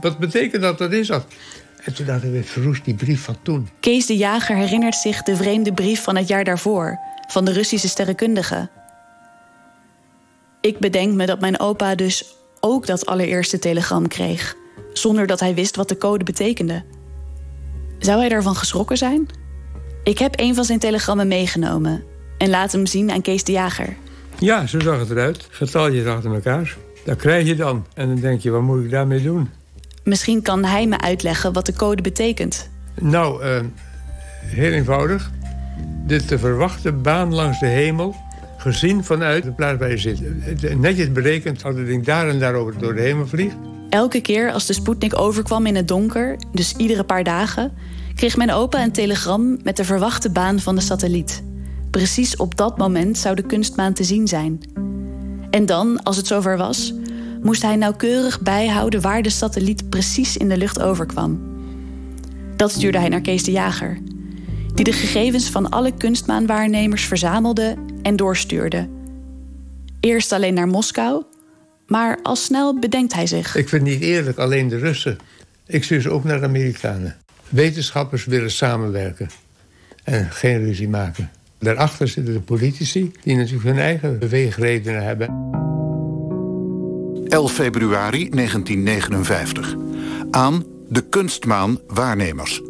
Wat, 0.00 0.18
betekent 0.18 0.62
dat? 0.62 0.78
Wat 0.78 0.92
is 0.92 1.06
dat? 1.06 1.26
En 1.84 1.94
toen 1.94 2.06
dachten 2.06 2.32
we, 2.32 2.44
verroest 2.44 2.84
die 2.84 2.94
brief 2.94 3.22
van 3.22 3.36
toen. 3.42 3.68
Kees 3.80 4.06
de 4.06 4.16
Jager 4.16 4.56
herinnert 4.56 4.94
zich 4.94 5.22
de 5.22 5.36
vreemde 5.36 5.72
brief 5.72 6.02
van 6.02 6.16
het 6.16 6.28
jaar 6.28 6.44
daarvoor. 6.44 6.98
Van 7.28 7.44
de 7.44 7.52
Russische 7.52 7.88
sterrenkundige. 7.88 8.68
Ik 10.60 10.78
bedenk 10.78 11.14
me 11.14 11.26
dat 11.26 11.40
mijn 11.40 11.60
opa 11.60 11.94
dus 11.94 12.34
ook 12.60 12.86
dat 12.86 13.06
allereerste 13.06 13.58
telegram 13.58 14.08
kreeg. 14.08 14.54
Zonder 14.92 15.26
dat 15.26 15.40
hij 15.40 15.54
wist 15.54 15.76
wat 15.76 15.88
de 15.88 15.96
code 15.96 16.24
betekende. 16.24 16.84
Zou 17.98 18.18
hij 18.18 18.28
daarvan 18.28 18.56
geschrokken 18.56 18.96
zijn? 18.96 19.40
Ik 20.04 20.18
heb 20.18 20.40
een 20.40 20.54
van 20.54 20.64
zijn 20.64 20.78
telegrammen 20.78 21.28
meegenomen 21.28 22.02
en 22.38 22.50
laat 22.50 22.72
hem 22.72 22.86
zien 22.86 23.10
aan 23.10 23.22
Kees 23.22 23.44
de 23.44 23.52
Jager. 23.52 23.96
Ja, 24.38 24.66
zo 24.66 24.80
zag 24.80 24.98
het 24.98 25.10
eruit. 25.10 25.46
Getalletjes 25.50 26.06
achter 26.06 26.34
elkaar. 26.34 26.76
Dat 27.04 27.16
krijg 27.16 27.46
je 27.46 27.54
dan. 27.54 27.86
En 27.94 28.08
dan 28.08 28.20
denk 28.20 28.40
je, 28.40 28.50
wat 28.50 28.62
moet 28.62 28.84
ik 28.84 28.90
daarmee 28.90 29.22
doen? 29.22 29.50
Misschien 30.04 30.42
kan 30.42 30.64
hij 30.64 30.86
me 30.86 31.00
uitleggen 31.00 31.52
wat 31.52 31.66
de 31.66 31.72
code 31.72 32.02
betekent. 32.02 32.70
Nou, 33.00 33.44
uh, 33.44 33.60
heel 34.44 34.72
eenvoudig. 34.72 35.30
De 36.06 36.24
te 36.24 36.38
verwachte 36.38 36.92
baan 36.92 37.34
langs 37.34 37.60
de 37.60 37.66
hemel 37.66 38.14
gezien 38.56 39.04
vanuit 39.04 39.44
de 39.44 39.52
plaats 39.52 39.78
waar 39.78 39.90
je 39.90 39.98
zit. 39.98 40.20
Netjes 40.78 41.12
berekend 41.12 41.64
als 41.64 41.76
het 41.76 41.86
ding 41.86 42.04
daar 42.04 42.28
en 42.28 42.38
daar 42.38 42.54
over 42.54 42.78
door 42.78 42.94
de 42.94 43.00
hemel 43.00 43.26
vliegt. 43.26 43.54
Elke 43.90 44.20
keer 44.20 44.52
als 44.52 44.66
de 44.66 44.72
Sputnik 44.72 45.18
overkwam 45.18 45.66
in 45.66 45.76
het 45.76 45.88
donker, 45.88 46.36
dus 46.52 46.74
iedere 46.76 47.04
paar 47.04 47.24
dagen, 47.24 47.72
kreeg 48.22 48.36
mijn 48.36 48.52
opa 48.52 48.82
een 48.82 48.92
telegram 48.92 49.58
met 49.62 49.76
de 49.76 49.84
verwachte 49.84 50.30
baan 50.30 50.60
van 50.60 50.74
de 50.74 50.80
satelliet. 50.80 51.42
Precies 51.90 52.36
op 52.36 52.56
dat 52.56 52.78
moment 52.78 53.18
zou 53.18 53.34
de 53.34 53.42
kunstmaan 53.42 53.92
te 53.92 54.04
zien 54.04 54.28
zijn. 54.28 54.60
En 55.50 55.66
dan, 55.66 56.02
als 56.02 56.16
het 56.16 56.26
zover 56.26 56.56
was, 56.56 56.94
moest 57.40 57.62
hij 57.62 57.76
nauwkeurig 57.76 58.40
bijhouden 58.40 59.00
waar 59.00 59.22
de 59.22 59.30
satelliet 59.30 59.90
precies 59.90 60.36
in 60.36 60.48
de 60.48 60.56
lucht 60.56 60.82
overkwam. 60.82 61.40
Dat 62.56 62.70
stuurde 62.70 62.98
hij 62.98 63.08
naar 63.08 63.20
Kees 63.20 63.44
de 63.44 63.50
Jager, 63.50 63.98
die 64.74 64.84
de 64.84 64.92
gegevens 64.92 65.50
van 65.50 65.70
alle 65.70 65.92
kunstmaanwaarnemers 65.96 67.04
verzamelde 67.04 67.76
en 68.02 68.16
doorstuurde. 68.16 68.88
Eerst 70.00 70.32
alleen 70.32 70.54
naar 70.54 70.68
Moskou, 70.68 71.24
maar 71.86 72.18
al 72.22 72.36
snel 72.36 72.78
bedenkt 72.78 73.14
hij 73.14 73.26
zich. 73.26 73.56
Ik 73.56 73.68
vind 73.68 73.82
niet 73.82 74.00
eerlijk 74.00 74.38
alleen 74.38 74.68
de 74.68 74.78
Russen. 74.78 75.18
Ik 75.66 75.84
stuur 75.84 76.00
ze 76.00 76.10
ook 76.10 76.24
naar 76.24 76.40
de 76.40 76.46
Amerikanen. 76.46 77.21
Wetenschappers 77.52 78.24
willen 78.24 78.50
samenwerken 78.50 79.28
en 80.04 80.30
geen 80.30 80.64
ruzie 80.64 80.88
maken. 80.88 81.30
Daarachter 81.58 82.08
zitten 82.08 82.34
de 82.34 82.40
politici 82.40 83.12
die 83.22 83.36
natuurlijk 83.36 83.64
hun 83.64 83.78
eigen 83.78 84.18
beweegredenen 84.18 85.04
hebben. 85.04 85.26
11 87.28 87.52
februari 87.52 88.28
1959. 88.30 89.74
Aan 90.30 90.64
de 90.88 91.00
kunstmaan 91.08 91.78
waarnemers. 91.86 92.62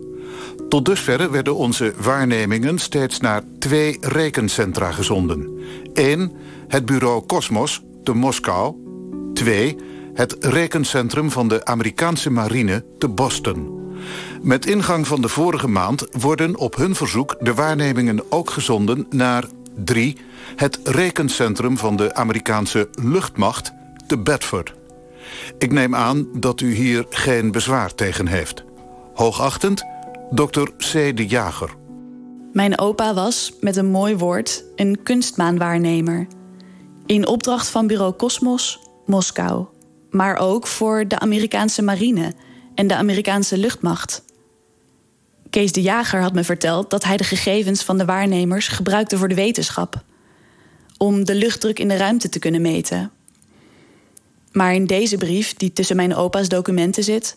Tot 0.69 0.85
dusver 0.85 1.31
werden 1.31 1.57
onze 1.57 1.93
waarnemingen 1.97 2.79
steeds 2.79 3.21
naar 3.21 3.43
twee 3.59 3.97
rekencentra 4.01 4.93
gezonden. 4.93 5.59
1. 5.95 6.33
Het 6.69 6.87
bureau 6.87 7.27
Cosmos 7.27 7.83
te 8.05 8.13
Moskou. 8.13 8.75
2. 9.35 9.77
Het 10.15 10.37
rekencentrum 10.41 11.31
van 11.31 11.49
de 11.49 11.65
Amerikaanse 11.65 12.31
marine 12.31 12.85
te 12.99 13.09
Boston. 13.09 13.82
Met 14.43 14.67
ingang 14.67 15.07
van 15.07 15.21
de 15.23 15.29
vorige 15.29 15.69
maand 15.69 16.07
worden 16.11 16.57
op 16.57 16.77
hun 16.77 16.95
verzoek 16.95 17.37
de 17.41 17.55
waarnemingen 17.55 18.23
ook 18.29 18.51
gezonden 18.51 19.07
naar 19.11 19.45
3. 19.75 20.17
Het 20.57 20.81
rekencentrum 20.85 21.79
van 21.79 21.97
de 21.97 22.15
Amerikaanse 22.15 22.89
luchtmacht 23.03 23.73
te 24.07 24.19
Bedford. 24.19 24.75
Ik 25.59 25.73
neem 25.73 25.95
aan 25.95 26.27
dat 26.35 26.61
u 26.61 26.75
hier 26.75 27.07
geen 27.11 27.51
bezwaar 27.51 27.95
tegen 27.95 28.27
heeft. 28.27 28.65
Hoogachtend, 29.15 29.85
Dr. 30.31 30.63
C. 30.77 31.17
de 31.17 31.27
Jager. 31.27 31.71
Mijn 32.53 32.79
opa 32.79 33.15
was, 33.15 33.53
met 33.61 33.77
een 33.77 33.91
mooi 33.91 34.17
woord, 34.17 34.65
een 34.77 35.03
kunstmaanwaarnemer. 35.03 36.27
In 37.07 37.27
opdracht 37.27 37.69
van 37.69 37.87
bureau 37.87 38.17
Cosmos, 38.17 38.81
Moskou. 39.07 39.67
Maar 40.11 40.37
ook 40.37 40.67
voor 40.67 41.09
de 41.09 41.19
Amerikaanse 41.19 41.83
marine 41.83 42.33
en 42.75 42.87
de 42.87 42.97
Amerikaanse 42.97 43.59
luchtmacht. 43.59 44.23
Kees 45.51 45.73
de 45.73 45.83
Jager 45.83 46.21
had 46.21 46.33
me 46.33 46.45
verteld 46.45 46.91
dat 46.91 47.05
hij 47.05 47.17
de 47.17 47.25
gegevens 47.25 47.83
van 47.83 47.99
de 47.99 48.05
waarnemers 48.05 48.69
gebruikte 48.69 49.19
voor 49.19 49.29
de 49.29 49.35
wetenschap. 49.35 50.03
Om 50.97 51.25
de 51.25 51.35
luchtdruk 51.35 51.79
in 51.79 51.89
de 51.89 51.97
ruimte 51.97 52.29
te 52.29 52.39
kunnen 52.39 52.63
meten. 52.63 53.11
Maar 54.53 54.75
in 54.75 54.87
deze 54.87 55.17
brief, 55.17 55.55
die 55.55 55.73
tussen 55.73 55.97
mijn 55.97 56.15
opa's 56.15 56.49
documenten 56.49 57.05
zit, 57.05 57.37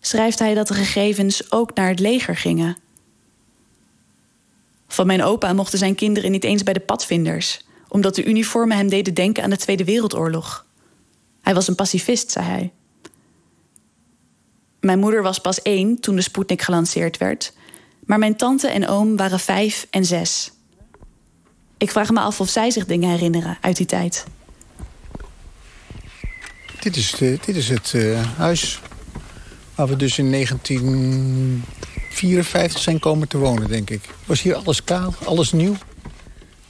schrijft 0.00 0.38
hij 0.38 0.54
dat 0.54 0.68
de 0.68 0.74
gegevens 0.74 1.52
ook 1.52 1.74
naar 1.74 1.88
het 1.88 2.00
leger 2.00 2.36
gingen. 2.36 2.76
Van 4.88 5.06
mijn 5.06 5.22
opa 5.22 5.52
mochten 5.52 5.78
zijn 5.78 5.94
kinderen 5.94 6.30
niet 6.30 6.44
eens 6.44 6.62
bij 6.62 6.72
de 6.72 6.80
padvinders, 6.80 7.66
omdat 7.88 8.14
de 8.14 8.24
uniformen 8.24 8.76
hem 8.76 8.88
deden 8.88 9.14
denken 9.14 9.42
aan 9.42 9.50
de 9.50 9.56
Tweede 9.56 9.84
Wereldoorlog. 9.84 10.66
Hij 11.42 11.54
was 11.54 11.68
een 11.68 11.74
pacifist, 11.74 12.30
zei 12.30 12.46
hij. 12.46 12.72
Mijn 14.80 14.98
moeder 14.98 15.22
was 15.22 15.38
pas 15.38 15.62
één 15.62 16.00
toen 16.00 16.16
de 16.16 16.22
Sputnik 16.22 16.62
gelanceerd 16.62 17.16
werd, 17.16 17.52
maar 18.06 18.18
mijn 18.18 18.36
tante 18.36 18.68
en 18.68 18.88
oom 18.88 19.16
waren 19.16 19.40
vijf 19.40 19.86
en 19.90 20.04
zes. 20.04 20.52
Ik 21.78 21.90
vraag 21.90 22.10
me 22.10 22.20
af 22.20 22.40
of 22.40 22.48
zij 22.48 22.70
zich 22.70 22.86
dingen 22.86 23.10
herinneren 23.10 23.58
uit 23.60 23.76
die 23.76 23.86
tijd. 23.86 24.24
Dit 26.80 26.96
is, 26.96 27.10
de, 27.10 27.38
dit 27.44 27.56
is 27.56 27.68
het 27.68 27.92
uh, 27.92 28.20
huis 28.36 28.80
waar 29.74 29.88
we 29.88 29.96
dus 29.96 30.18
in 30.18 30.32
1954 30.32 32.80
zijn 32.80 32.98
komen 32.98 33.28
te 33.28 33.38
wonen, 33.38 33.68
denk 33.68 33.90
ik. 33.90 34.08
Was 34.24 34.42
hier 34.42 34.54
alles 34.54 34.84
kaal, 34.84 35.14
alles 35.24 35.52
nieuw? 35.52 35.76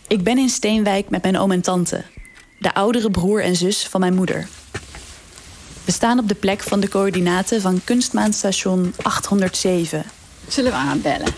Ik 0.07 0.23
ben 0.23 0.39
in 0.39 0.49
Steenwijk 0.49 1.11
met 1.11 1.23
mijn 1.23 1.39
oom 1.39 1.53
en 1.53 1.61
tante. 1.61 2.05
De 2.59 2.75
oudere 2.75 3.11
broer 3.11 3.43
en 3.43 3.57
zus 3.57 3.87
van 3.87 4.01
mijn 4.01 4.15
moeder. 4.15 4.49
We 5.89 5.95
staan 5.95 6.19
op 6.19 6.29
de 6.29 6.35
plek 6.35 6.63
van 6.63 6.81
de 6.81 6.89
coördinaten 6.89 7.61
van 7.61 7.81
kunstmaanstation 7.85 8.95
807. 9.03 10.05
Zullen 10.49 10.71
we 10.71 10.77
aanbellen? 10.77 11.35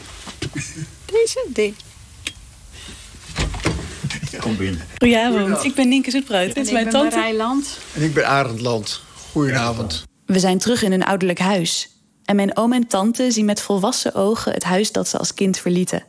Deze 1.04 1.46
ding. 1.48 1.74
Kom 4.40 4.56
binnen. 4.56 4.86
Goedenavond, 4.98 5.64
ik 5.64 5.74
ben 5.74 5.88
Nienke 5.88 6.10
Zoetbruid. 6.10 6.54
Dit 6.54 6.66
is 6.66 6.72
mijn 6.72 6.88
tante. 6.88 7.16
Rijland. 7.16 7.78
En 7.94 8.02
ik 8.02 8.14
ben 8.14 8.26
Arend 8.26 8.60
Land. 8.60 9.02
Goedenavond. 9.32 10.04
We 10.26 10.38
zijn 10.38 10.58
terug 10.58 10.82
in 10.82 10.92
een 10.92 11.04
ouderlijk 11.04 11.38
huis. 11.38 11.90
En 12.24 12.36
mijn 12.36 12.56
oom 12.56 12.72
en 12.72 12.86
tante 12.86 13.30
zien 13.30 13.44
met 13.44 13.60
volwassen 13.60 14.14
ogen 14.14 14.52
het 14.52 14.64
huis 14.64 14.92
dat 14.92 15.08
ze 15.08 15.18
als 15.18 15.34
kind 15.34 15.58
verlieten. 15.58 16.04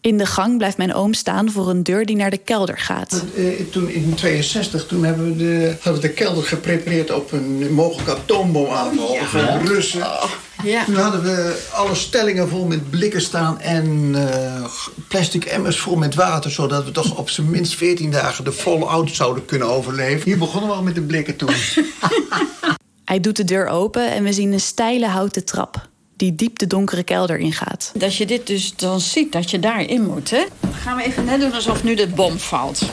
In 0.00 0.18
de 0.18 0.26
gang 0.26 0.58
blijft 0.58 0.76
mijn 0.76 0.94
oom 0.94 1.14
staan 1.14 1.50
voor 1.50 1.68
een 1.68 1.82
deur 1.82 2.06
die 2.06 2.16
naar 2.16 2.30
de 2.30 2.38
kelder 2.38 2.78
gaat. 2.78 3.24
Uh, 3.36 3.60
toen 3.70 3.88
in 3.88 4.14
62 4.14 4.86
toen 4.86 5.04
hebben 5.04 5.26
we 5.26 5.36
de, 5.36 5.76
hadden 5.80 6.02
we 6.02 6.08
de 6.08 6.14
kelder 6.14 6.42
geprepareerd 6.42 7.10
op 7.10 7.32
een 7.32 7.72
mogelijke 7.72 8.10
atoomboomaanval 8.10 9.06
oh, 9.06 9.14
ja. 9.14 9.26
van 9.26 9.40
de 9.40 9.74
Russen. 9.74 10.02
Oh, 10.02 10.30
ja. 10.62 10.84
Toen 10.84 10.94
hadden 10.94 11.22
we 11.22 11.66
alle 11.72 11.94
stellingen 11.94 12.48
vol 12.48 12.64
met 12.64 12.90
blikken 12.90 13.20
staan 13.20 13.60
en 13.60 13.86
uh, 14.14 14.64
plastic 15.08 15.44
emmers 15.44 15.78
vol 15.78 15.96
met 15.96 16.14
water, 16.14 16.50
zodat 16.50 16.84
we 16.84 16.90
toch 16.90 17.16
op 17.16 17.30
zijn 17.30 17.50
minst 17.50 17.74
14 17.74 18.10
dagen 18.10 18.44
de 18.44 18.52
volle 18.52 18.84
oud 18.84 19.10
zouden 19.10 19.44
kunnen 19.44 19.68
overleven. 19.68 20.24
Hier 20.24 20.38
begonnen 20.38 20.70
we 20.70 20.76
al 20.76 20.82
met 20.82 20.94
de 20.94 21.02
blikken 21.02 21.36
toen. 21.36 21.48
Hij 23.04 23.20
doet 23.20 23.36
de 23.36 23.44
deur 23.44 23.66
open 23.66 24.10
en 24.10 24.24
we 24.24 24.32
zien 24.32 24.52
een 24.52 24.60
steile 24.60 25.06
houten 25.06 25.44
trap 25.44 25.87
die 26.18 26.34
diep 26.34 26.58
de 26.58 26.66
donkere 26.66 27.02
kelder 27.02 27.38
ingaat. 27.38 27.92
Dat 27.94 28.16
je 28.16 28.26
dit 28.26 28.46
dus 28.46 28.76
dan 28.76 29.00
ziet, 29.00 29.32
dat 29.32 29.50
je 29.50 29.58
daarin 29.58 30.06
moet, 30.06 30.30
hè? 30.30 30.44
Dan 30.60 30.74
gaan 30.74 30.96
we 30.96 31.02
even 31.02 31.24
net 31.24 31.40
doen 31.40 31.52
alsof 31.52 31.84
nu 31.84 31.94
de 31.94 32.06
bom 32.06 32.38
valt. 32.38 32.80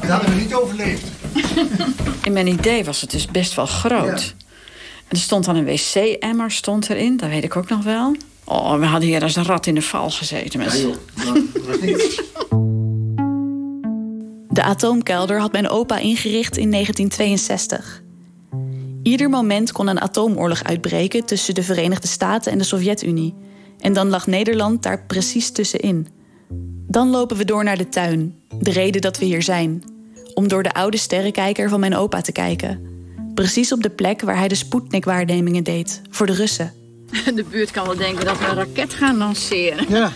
Dat 0.00 0.10
hadden 0.10 0.34
we 0.34 0.40
niet 0.40 0.54
overleefd. 0.54 1.06
In 2.22 2.32
mijn 2.32 2.46
idee 2.46 2.84
was 2.84 3.00
het 3.00 3.10
dus 3.10 3.26
best 3.26 3.54
wel 3.54 3.66
groot. 3.66 4.34
Ja. 4.38 4.44
Er 5.08 5.16
stond 5.16 5.44
dan 5.44 5.56
een 5.56 5.64
wc-emmer 5.64 6.50
stond 6.50 6.90
erin, 6.90 7.16
dat 7.16 7.28
weet 7.28 7.44
ik 7.44 7.56
ook 7.56 7.68
nog 7.68 7.84
wel. 7.84 8.16
Oh, 8.44 8.78
we 8.78 8.86
hadden 8.86 9.08
hier 9.08 9.22
als 9.22 9.36
een 9.36 9.44
rat 9.44 9.66
in 9.66 9.74
de 9.74 9.82
val 9.82 10.10
gezeten. 10.10 10.58
Met... 10.58 10.86
Ja, 11.16 11.32
de 14.48 14.62
atoomkelder 14.62 15.40
had 15.40 15.52
mijn 15.52 15.68
opa 15.68 15.98
ingericht 15.98 16.56
in 16.56 16.70
1962. 16.70 18.03
Ieder 19.04 19.30
moment 19.30 19.72
kon 19.72 19.86
een 19.86 20.00
atoomoorlog 20.00 20.62
uitbreken 20.62 21.24
tussen 21.24 21.54
de 21.54 21.62
Verenigde 21.62 22.06
Staten 22.06 22.52
en 22.52 22.58
de 22.58 22.64
Sovjet-Unie. 22.64 23.34
En 23.78 23.92
dan 23.92 24.08
lag 24.08 24.26
Nederland 24.26 24.82
daar 24.82 25.04
precies 25.06 25.50
tussenin. 25.50 26.08
Dan 26.86 27.08
lopen 27.08 27.36
we 27.36 27.44
door 27.44 27.64
naar 27.64 27.76
de 27.76 27.88
tuin, 27.88 28.34
de 28.60 28.70
reden 28.70 29.00
dat 29.00 29.18
we 29.18 29.24
hier 29.24 29.42
zijn. 29.42 29.82
Om 30.34 30.48
door 30.48 30.62
de 30.62 30.72
oude 30.72 30.96
sterrenkijker 30.96 31.68
van 31.68 31.80
mijn 31.80 31.96
opa 31.96 32.20
te 32.20 32.32
kijken. 32.32 32.80
Precies 33.34 33.72
op 33.72 33.82
de 33.82 33.90
plek 33.90 34.20
waar 34.20 34.36
hij 34.36 34.48
de 34.48 34.54
Sputnik-waarnemingen 34.54 35.64
deed, 35.64 36.02
voor 36.10 36.26
de 36.26 36.34
Russen. 36.34 36.72
De 37.34 37.44
buurt 37.50 37.70
kan 37.70 37.86
wel 37.86 37.96
denken 37.96 38.24
dat 38.24 38.38
we 38.38 38.44
een 38.44 38.54
raket 38.54 38.94
gaan 38.94 39.16
lanceren. 39.16 39.86
Ja, 39.88 40.12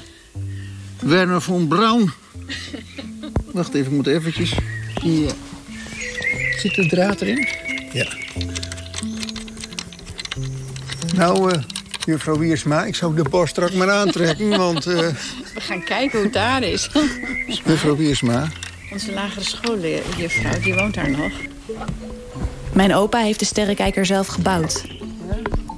Werner 1.00 1.40
von 1.40 1.68
Braun. 1.68 2.10
Wacht 3.52 3.74
even, 3.74 3.90
ik 3.90 3.96
moet 3.96 4.06
eventjes... 4.06 4.54
Hier. 5.00 5.32
Zit 6.56 6.74
de 6.74 6.86
draad 6.86 7.20
erin? 7.20 7.48
Ja. 7.92 8.06
Nou, 11.18 11.52
uh, 11.52 11.58
juffrouw 12.04 12.38
Wiersma, 12.38 12.84
ik 12.84 12.94
zou 12.94 13.14
de 13.14 13.22
borst 13.22 13.52
strak 13.52 13.72
maar 13.72 13.90
aantrekken, 13.90 14.56
want... 14.64 14.86
Uh... 14.86 14.96
We 14.96 15.60
gaan 15.60 15.84
kijken 15.84 16.18
hoe 16.18 16.26
het 16.26 16.32
daar 16.32 16.62
is. 16.62 16.90
juffrouw 17.64 17.96
Wiersma. 17.96 18.48
Onze 18.92 19.12
lagere 19.12 19.44
schooljuffrouw, 19.44 20.60
die 20.60 20.74
woont 20.74 20.94
daar 20.94 21.10
nog. 21.10 21.32
Mijn 22.72 22.94
opa 22.94 23.18
heeft 23.18 23.38
de 23.38 23.44
sterrenkijker 23.44 24.06
zelf 24.06 24.26
gebouwd. 24.26 24.86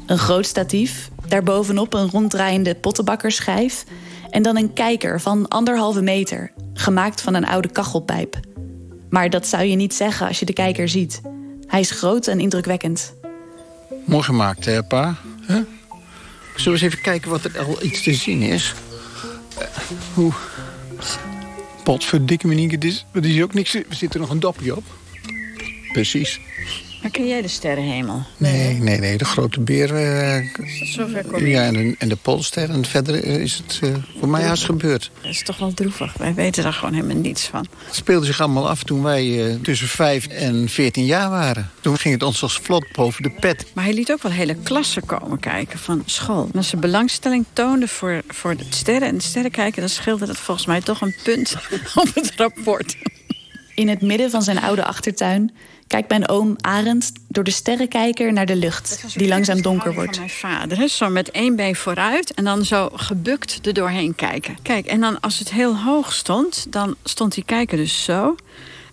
Een 0.07 0.19
groot 0.19 0.47
statief, 0.47 1.11
daarbovenop 1.29 1.95
een 1.95 2.11
ronddraaiende 2.11 2.75
pottenbakkerschijf... 2.75 3.85
en 4.31 4.43
dan 4.43 4.57
een 4.57 4.73
kijker 4.73 5.21
van 5.21 5.49
anderhalve 5.49 6.03
meter, 6.03 6.53
gemaakt 6.75 7.21
van 7.21 7.35
een 7.35 7.47
oude 7.47 7.69
kachelpijp. 7.69 8.37
Maar 9.11 9.31
dat 9.31 9.47
zou 9.47 9.65
je 9.65 9.77
niet 9.77 9.95
zeggen 9.95 10.27
als 10.27 10.39
je 10.39 10.47
de 10.47 10.53
kijker 10.53 10.89
ziet. 10.89 11.21
Hij 11.67 11.81
is 11.81 11.91
groot 11.91 12.27
en 12.27 12.41
indrukwekkend. 12.41 13.15
Mooi 14.05 14.23
gemaakt, 14.23 14.65
hè, 14.65 14.83
pa? 14.83 15.17
Zullen 16.61 16.79
we 16.79 16.85
eens 16.85 16.95
even 16.95 17.05
kijken 17.05 17.31
wat 17.31 17.45
er 17.45 17.59
al 17.59 17.83
iets 17.83 18.03
te 18.03 18.15
zien 18.15 18.43
is? 18.43 18.75
Uh, 19.59 19.67
hoe... 20.15 20.33
Potverdikke 21.85 22.47
me 22.47 22.55
niet, 22.55 22.85
is, 22.85 23.07
is 23.13 23.43
ook 23.43 23.55
niks. 23.55 23.75
Er 23.75 23.85
zit 23.89 24.15
er 24.15 24.21
nog 24.21 24.31
een 24.31 24.41
dopje 24.41 24.77
op. 24.77 24.85
Precies. 25.93 26.41
Maar 27.03 27.11
ken 27.11 27.29
jij 27.29 27.43
de 27.43 27.49
sterrenhemel? 27.49 28.23
Nee, 28.37 28.75
nee, 28.75 28.99
nee. 28.99 29.19
De 29.19 29.25
grote 29.25 29.61
beer... 29.61 29.91
Uh, 29.91 30.65
Zover 30.85 31.25
kom 31.25 31.47
Ja, 31.47 31.63
en 31.63 31.73
de, 31.73 31.95
en 31.99 32.09
de 32.09 32.17
Poolster. 32.17 32.71
En 32.71 32.85
verder 32.85 33.25
is 33.25 33.57
het 33.57 33.81
uh, 33.85 33.95
voor 34.19 34.29
mij 34.29 34.43
haast 34.43 34.65
gebeurd. 34.65 35.11
Dat 35.23 35.31
is 35.31 35.43
toch 35.43 35.59
wel 35.59 35.75
droevig. 35.75 36.15
Wij 36.15 36.35
weten 36.35 36.63
daar 36.63 36.73
gewoon 36.73 36.95
helemaal 36.95 37.17
niets 37.17 37.47
van. 37.47 37.67
Het 37.85 37.95
speelde 37.95 38.27
zich 38.27 38.41
allemaal 38.41 38.69
af 38.69 38.83
toen 38.83 39.03
wij 39.03 39.27
uh, 39.27 39.55
tussen 39.63 39.89
5 39.89 40.27
en 40.27 40.69
14 40.69 41.05
jaar 41.05 41.31
waren. 41.31 41.71
Toen 41.81 41.99
ging 41.99 42.15
het 42.15 42.23
ons 42.23 42.43
als 42.43 42.59
vlot 42.59 42.85
boven 42.93 43.23
de 43.23 43.31
pet. 43.31 43.67
Maar 43.75 43.85
hij 43.85 43.95
liet 43.95 44.13
ook 44.13 44.23
wel 44.23 44.33
hele 44.33 44.55
klassen 44.63 45.07
komen 45.07 45.41
kijken 45.41 45.79
van 45.79 46.03
school. 46.05 46.49
En 46.53 46.59
als 46.59 46.69
ze 46.69 46.77
belangstelling 46.77 47.45
toonde 47.53 47.89
voor, 47.89 48.23
voor 48.29 48.57
de 48.57 48.65
sterren 48.69 49.09
en 49.09 49.17
de 49.17 49.23
sterren 49.23 49.51
kijken... 49.51 49.81
dan 49.81 49.91
scheelde 49.91 50.27
dat 50.27 50.39
volgens 50.39 50.67
mij 50.67 50.81
toch 50.81 51.01
een 51.01 51.15
punt 51.23 51.57
op 51.95 52.15
het 52.15 52.33
rapport. 52.37 52.97
In 53.75 53.89
het 53.89 54.03
midden 54.03 54.31
van 54.31 54.43
zijn 54.43 54.61
oude 54.61 54.85
achtertuin 54.85 55.53
kijkt 55.91 56.09
mijn 56.09 56.29
oom 56.29 56.57
Arend 56.61 57.13
door 57.29 57.45
de 57.45 57.51
sterrenkijker 57.51 58.33
naar 58.33 58.47
de 58.47 58.57
lucht, 58.57 59.05
die 59.15 59.29
langzaam 59.29 59.63
donker 59.63 59.95
wordt. 59.95 60.17
Van 60.17 60.25
mijn 60.25 60.37
vader, 60.39 60.89
zo 60.89 61.09
met 61.09 61.31
één 61.31 61.57
been 61.57 61.77
vooruit 61.77 62.35
en 62.35 62.45
dan 62.45 62.65
zo 62.65 62.91
gebukt 62.95 63.67
er 63.67 63.73
doorheen 63.73 64.15
kijken. 64.15 64.57
Kijk, 64.63 64.87
en 64.87 65.01
dan 65.01 65.21
als 65.21 65.39
het 65.39 65.51
heel 65.51 65.77
hoog 65.77 66.13
stond, 66.13 66.67
dan 66.73 66.97
stond 67.05 67.35
die 67.35 67.45
kijker 67.45 67.77
dus 67.77 68.05
zo. 68.05 68.37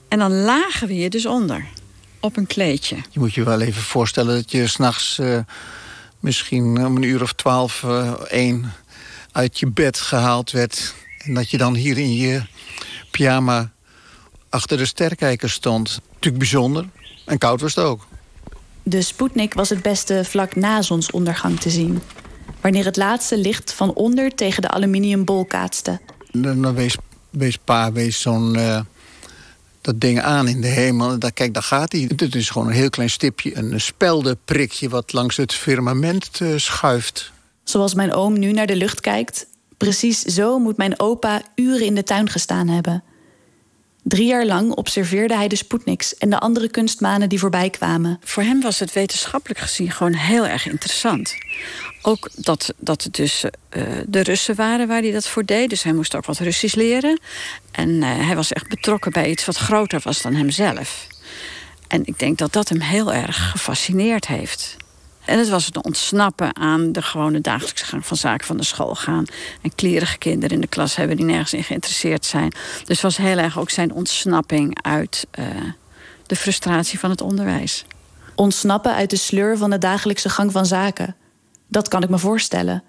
En 0.07 0.19
dan 0.19 0.33
lagen 0.33 0.87
we 0.87 0.93
hier 0.93 1.09
dus 1.09 1.25
onder, 1.25 1.65
op 2.19 2.37
een 2.37 2.47
kleedje. 2.47 2.95
Je 3.09 3.19
moet 3.19 3.33
je 3.33 3.43
wel 3.43 3.61
even 3.61 3.81
voorstellen 3.81 4.35
dat 4.35 4.51
je 4.51 4.67
s'nachts 4.67 5.17
uh, 5.19 5.39
misschien 6.19 6.85
om 6.85 6.95
een 6.95 7.03
uur 7.03 7.21
of 7.21 7.33
twaalf, 7.33 7.83
uh, 7.83 8.11
één 8.29 8.73
uit 9.31 9.59
je 9.59 9.67
bed 9.67 9.99
gehaald 9.99 10.51
werd. 10.51 10.93
En 11.17 11.33
dat 11.33 11.49
je 11.49 11.57
dan 11.57 11.75
hier 11.75 11.97
in 11.97 12.13
je 12.13 12.41
pyjama 13.11 13.71
achter 14.49 14.77
de 14.77 14.85
sterkijker 14.85 15.49
stond. 15.49 15.99
Natuurlijk 16.17 16.37
bijzonder. 16.37 16.89
En 17.25 17.37
koud 17.37 17.61
was 17.61 17.75
het 17.75 17.85
ook. 17.85 18.07
De 18.83 19.01
Sputnik 19.01 19.53
was 19.53 19.69
het 19.69 19.81
beste 19.81 20.25
vlak 20.25 20.55
na 20.55 20.81
zonsondergang 20.81 21.59
te 21.59 21.69
zien. 21.69 22.01
Wanneer 22.61 22.85
het 22.85 22.97
laatste 22.97 23.37
licht 23.37 23.73
van 23.73 23.93
onder 23.93 24.35
tegen 24.35 24.61
de 24.61 24.69
aluminiumbol 24.69 25.45
kaatste. 25.45 25.99
Dan 26.31 26.73
wees, 26.73 26.97
wees 27.29 27.57
pa 27.57 27.91
wees 27.91 28.21
zo'n... 28.21 28.57
Uh, 28.57 28.79
dat 29.81 30.01
ding 30.01 30.21
aan 30.21 30.47
in 30.47 30.61
de 30.61 30.67
hemel. 30.67 31.19
Daar, 31.19 31.31
kijk, 31.31 31.53
daar 31.53 31.63
gaat 31.63 31.91
hij. 31.91 32.09
Het 32.15 32.35
is 32.35 32.49
gewoon 32.49 32.67
een 32.67 32.73
heel 32.73 32.89
klein 32.89 33.09
stipje, 33.09 33.57
een 33.57 33.81
speldenprikje... 33.81 34.89
wat 34.89 35.13
langs 35.13 35.37
het 35.37 35.53
firmament 35.53 36.39
uh, 36.39 36.57
schuift. 36.57 37.31
Zoals 37.63 37.93
mijn 37.93 38.13
oom 38.13 38.39
nu 38.39 38.51
naar 38.51 38.67
de 38.67 38.75
lucht 38.75 39.01
kijkt... 39.01 39.47
precies 39.77 40.21
zo 40.21 40.59
moet 40.59 40.77
mijn 40.77 40.99
opa 40.99 41.41
uren 41.55 41.85
in 41.85 41.95
de 41.95 42.03
tuin 42.03 42.29
gestaan 42.29 42.67
hebben... 42.67 43.03
Drie 44.07 44.27
jaar 44.27 44.45
lang 44.45 44.71
observeerde 44.71 45.35
hij 45.35 45.47
de 45.47 45.55
Sputniks 45.55 46.17
en 46.17 46.29
de 46.29 46.39
andere 46.39 46.69
kunstmanen 46.69 47.29
die 47.29 47.39
voorbij 47.39 47.69
kwamen. 47.69 48.19
Voor 48.23 48.43
hem 48.43 48.61
was 48.61 48.79
het 48.79 48.93
wetenschappelijk 48.93 49.59
gezien 49.59 49.91
gewoon 49.91 50.13
heel 50.13 50.47
erg 50.47 50.67
interessant. 50.67 51.35
Ook 52.01 52.29
dat, 52.35 52.73
dat 52.77 53.03
het 53.03 53.15
dus 53.15 53.43
uh, 53.43 53.83
de 54.07 54.23
Russen 54.23 54.55
waren 54.55 54.87
waar 54.87 55.01
hij 55.01 55.11
dat 55.11 55.27
voor 55.27 55.45
deed. 55.45 55.69
Dus 55.69 55.83
hij 55.83 55.93
moest 55.93 56.15
ook 56.15 56.25
wat 56.25 56.37
Russisch 56.37 56.75
leren. 56.75 57.19
En 57.71 57.89
uh, 57.89 58.25
hij 58.25 58.35
was 58.35 58.53
echt 58.53 58.67
betrokken 58.67 59.11
bij 59.11 59.29
iets 59.29 59.45
wat 59.45 59.57
groter 59.57 59.99
was 60.03 60.21
dan 60.21 60.33
hemzelf. 60.33 61.07
En 61.87 62.05
ik 62.05 62.19
denk 62.19 62.37
dat 62.37 62.53
dat 62.53 62.69
hem 62.69 62.81
heel 62.81 63.13
erg 63.13 63.51
gefascineerd 63.51 64.27
heeft. 64.27 64.75
En 65.27 65.39
het 65.39 65.49
was 65.49 65.65
het 65.65 65.83
ontsnappen 65.83 66.55
aan 66.55 66.91
de 66.91 67.01
gewone 67.01 67.41
dagelijkse 67.41 67.85
gang 67.85 68.05
van 68.05 68.17
zaken 68.17 68.47
van 68.47 68.57
de 68.57 68.63
school 68.63 68.95
gaan. 68.95 69.25
En 69.61 69.75
klierige 69.75 70.17
kinderen 70.17 70.55
in 70.55 70.61
de 70.61 70.67
klas 70.67 70.95
hebben 70.95 71.17
die 71.17 71.25
nergens 71.25 71.53
in 71.53 71.63
geïnteresseerd 71.63 72.25
zijn. 72.25 72.49
Dus 72.49 72.87
het 72.87 73.01
was 73.01 73.17
heel 73.17 73.37
erg 73.37 73.59
ook 73.59 73.69
zijn 73.69 73.93
ontsnapping 73.93 74.77
uit 74.81 75.27
uh, 75.39 75.45
de 76.25 76.35
frustratie 76.35 76.99
van 76.99 77.09
het 77.09 77.21
onderwijs. 77.21 77.85
Ontsnappen 78.35 78.93
uit 78.93 79.09
de 79.09 79.15
sleur 79.15 79.57
van 79.57 79.69
de 79.69 79.77
dagelijkse 79.77 80.29
gang 80.29 80.51
van 80.51 80.65
zaken. 80.65 81.15
Dat 81.67 81.87
kan 81.87 82.03
ik 82.03 82.09
me 82.09 82.17
voorstellen. 82.17 82.83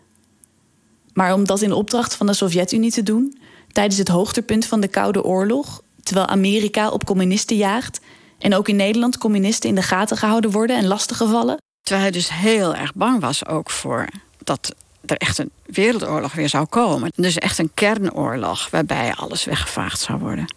Maar 1.12 1.34
om 1.34 1.46
dat 1.46 1.62
in 1.62 1.72
opdracht 1.72 2.14
van 2.14 2.26
de 2.26 2.34
Sovjet-Unie 2.34 2.90
te 2.90 3.02
doen, 3.02 3.38
tijdens 3.72 3.98
het 3.98 4.08
hoogtepunt 4.08 4.66
van 4.66 4.80
de 4.80 4.88
Koude 4.88 5.24
Oorlog, 5.24 5.82
terwijl 6.02 6.26
Amerika 6.26 6.90
op 6.90 7.04
communisten 7.04 7.56
jaagt 7.56 8.00
en 8.38 8.54
ook 8.54 8.68
in 8.68 8.76
Nederland 8.76 9.18
communisten 9.18 9.68
in 9.68 9.74
de 9.74 9.82
gaten 9.82 10.16
gehouden 10.16 10.50
worden 10.50 10.76
en 10.76 10.86
lastiggevallen, 10.86 11.58
Terwijl 11.88 12.08
hij 12.08 12.18
dus 12.18 12.30
heel 12.32 12.74
erg 12.74 12.94
bang 12.94 13.20
was 13.20 13.46
ook 13.46 13.70
voor 13.70 14.06
dat 14.44 14.74
er 15.06 15.16
echt 15.16 15.38
een 15.38 15.50
wereldoorlog 15.66 16.32
weer 16.32 16.48
zou 16.48 16.66
komen. 16.66 17.12
Dus 17.14 17.36
echt 17.36 17.58
een 17.58 17.70
kernoorlog 17.74 18.70
waarbij 18.70 19.14
alles 19.14 19.44
weggevaagd 19.44 20.00
zou 20.00 20.18
worden. 20.18 20.54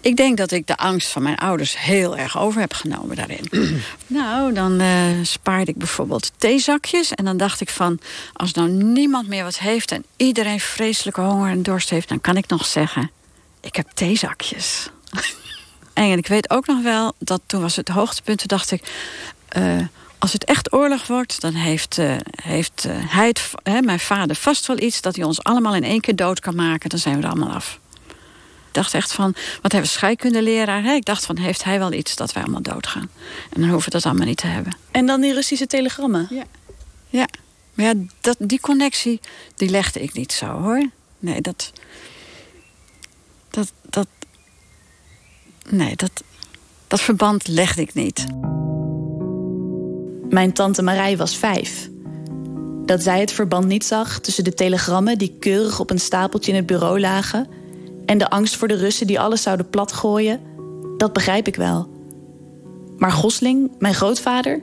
Ik 0.00 0.16
denk 0.16 0.36
dat 0.36 0.50
ik 0.50 0.66
de 0.66 0.76
angst 0.76 1.08
van 1.08 1.22
mijn 1.22 1.36
ouders 1.36 1.78
heel 1.78 2.16
erg 2.16 2.38
over 2.38 2.60
heb 2.60 2.72
genomen 2.72 3.16
daarin. 3.16 3.48
nou, 4.06 4.52
dan 4.52 4.80
uh, 4.80 5.06
spaarde 5.22 5.70
ik 5.70 5.76
bijvoorbeeld 5.76 6.32
theezakjes. 6.36 7.12
En 7.12 7.24
dan 7.24 7.36
dacht 7.36 7.60
ik 7.60 7.70
van, 7.70 8.00
als 8.32 8.52
nou 8.52 8.68
niemand 8.68 9.28
meer 9.28 9.44
wat 9.44 9.58
heeft... 9.58 9.92
en 9.92 10.04
iedereen 10.16 10.60
vreselijke 10.60 11.20
honger 11.20 11.50
en 11.50 11.62
dorst 11.62 11.90
heeft... 11.90 12.08
dan 12.08 12.20
kan 12.20 12.36
ik 12.36 12.48
nog 12.48 12.66
zeggen, 12.66 13.10
ik 13.60 13.76
heb 13.76 13.90
theezakjes. 13.94 14.90
en 15.94 16.18
ik 16.18 16.26
weet 16.26 16.50
ook 16.50 16.66
nog 16.66 16.82
wel 16.82 17.14
dat 17.18 17.40
toen 17.46 17.60
was 17.60 17.76
het 17.76 17.88
hoogtepunt... 17.88 18.38
toen 18.38 18.48
dacht 18.48 18.70
ik, 18.70 18.82
uh, 19.56 19.80
als 20.18 20.32
het 20.32 20.44
echt 20.44 20.72
oorlog 20.72 21.06
wordt, 21.06 21.40
dan 21.40 21.54
heeft, 21.54 21.98
uh, 21.98 22.16
heeft 22.42 22.84
uh, 22.86 22.92
hij 23.12 23.26
het, 23.26 23.50
hè, 23.62 23.80
mijn 23.80 24.00
vader 24.00 24.36
vast 24.36 24.66
wel 24.66 24.80
iets... 24.80 25.00
dat 25.00 25.16
hij 25.16 25.24
ons 25.24 25.42
allemaal 25.42 25.74
in 25.74 25.84
één 25.84 26.00
keer 26.00 26.16
dood 26.16 26.40
kan 26.40 26.54
maken. 26.54 26.88
Dan 26.88 26.98
zijn 26.98 27.16
we 27.16 27.22
er 27.22 27.28
allemaal 27.28 27.54
af. 27.54 27.78
Ik 28.68 28.74
dacht 28.74 28.94
echt 28.94 29.12
van, 29.12 29.34
wat 29.62 29.72
hebben 29.72 29.90
scheikundeleraar? 29.90 30.82
Hè? 30.82 30.92
Ik 30.92 31.04
dacht 31.04 31.26
van, 31.26 31.36
heeft 31.36 31.64
hij 31.64 31.78
wel 31.78 31.92
iets 31.92 32.16
dat 32.16 32.32
wij 32.32 32.42
allemaal 32.42 32.62
doodgaan? 32.62 33.10
En 33.50 33.60
dan 33.60 33.70
hoeven 33.70 33.84
we 33.84 33.96
dat 33.96 34.06
allemaal 34.06 34.26
niet 34.26 34.36
te 34.36 34.46
hebben. 34.46 34.76
En 34.90 35.06
dan 35.06 35.20
die 35.20 35.32
Russische 35.32 35.66
telegrammen? 35.66 36.26
Ja. 36.30 36.44
Ja, 37.10 37.28
maar 37.74 37.86
ja, 37.86 37.94
dat, 38.20 38.36
die 38.40 38.60
connectie, 38.60 39.20
die 39.56 39.68
legde 39.68 40.00
ik 40.00 40.12
niet 40.12 40.32
zo, 40.32 40.46
hoor. 40.46 40.88
Nee, 41.18 41.40
dat... 41.40 41.72
Dat... 43.50 43.72
dat 43.82 44.06
nee, 45.68 45.96
dat... 45.96 46.22
Dat 46.86 47.00
verband 47.00 47.46
legde 47.48 47.80
ik 47.80 47.94
niet. 47.94 48.26
Mijn 50.28 50.52
tante 50.52 50.82
Marij 50.82 51.16
was 51.16 51.36
vijf. 51.36 51.90
Dat 52.84 53.02
zij 53.02 53.20
het 53.20 53.32
verband 53.32 53.66
niet 53.66 53.84
zag 53.84 54.20
tussen 54.20 54.44
de 54.44 54.54
telegrammen 54.54 55.18
die 55.18 55.36
keurig 55.38 55.80
op 55.80 55.90
een 55.90 56.00
stapeltje 56.00 56.50
in 56.50 56.56
het 56.56 56.66
bureau 56.66 57.00
lagen 57.00 57.46
en 58.06 58.18
de 58.18 58.30
angst 58.30 58.56
voor 58.56 58.68
de 58.68 58.76
Russen 58.76 59.06
die 59.06 59.20
alles 59.20 59.42
zouden 59.42 59.70
platgooien, 59.70 60.40
dat 60.96 61.12
begrijp 61.12 61.46
ik 61.46 61.56
wel. 61.56 61.88
Maar 62.96 63.12
Gosling, 63.12 63.70
mijn 63.78 63.94
grootvader, 63.94 64.62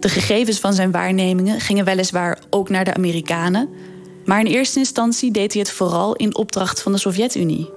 de 0.00 0.08
gegevens 0.08 0.58
van 0.58 0.72
zijn 0.72 0.90
waarnemingen 0.90 1.60
gingen 1.60 1.84
weliswaar 1.84 2.38
ook 2.50 2.68
naar 2.68 2.84
de 2.84 2.94
Amerikanen, 2.94 3.68
maar 4.24 4.40
in 4.40 4.46
eerste 4.46 4.78
instantie 4.78 5.30
deed 5.30 5.52
hij 5.52 5.62
het 5.62 5.70
vooral 5.70 6.14
in 6.14 6.36
opdracht 6.36 6.82
van 6.82 6.92
de 6.92 6.98
Sovjet-Unie. 6.98 7.70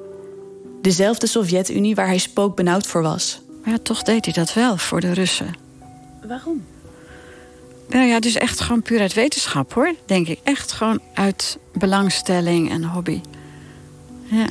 Dezelfde 0.82 1.28
Sovjet-Unie 1.28 1.96
waar 1.96 2.08
hij 2.08 2.18
spookbenauwd 2.18 2.88
voor 2.88 3.02
was. 3.02 3.42
Maar 3.64 3.74
ja, 3.74 3.80
toch 3.84 4.04
deed 4.04 4.26
hij 4.26 4.34
dat 4.34 4.54
wel 4.54 4.78
voor 4.78 5.00
de 5.00 5.14
Russen. 5.14 5.54
Waarom? 6.28 6.64
Nou 7.90 8.06
ja, 8.06 8.20
dus 8.20 8.36
echt 8.36 8.60
gewoon 8.60 8.82
puur 8.82 9.00
uit 9.00 9.14
wetenschap 9.14 9.74
hoor, 9.74 9.94
denk 10.06 10.28
ik. 10.28 10.40
Echt 10.44 10.72
gewoon 10.72 11.00
uit 11.14 11.58
belangstelling 11.74 12.70
en 12.72 12.84
hobby. 12.84 13.22
Ja. 14.24 14.48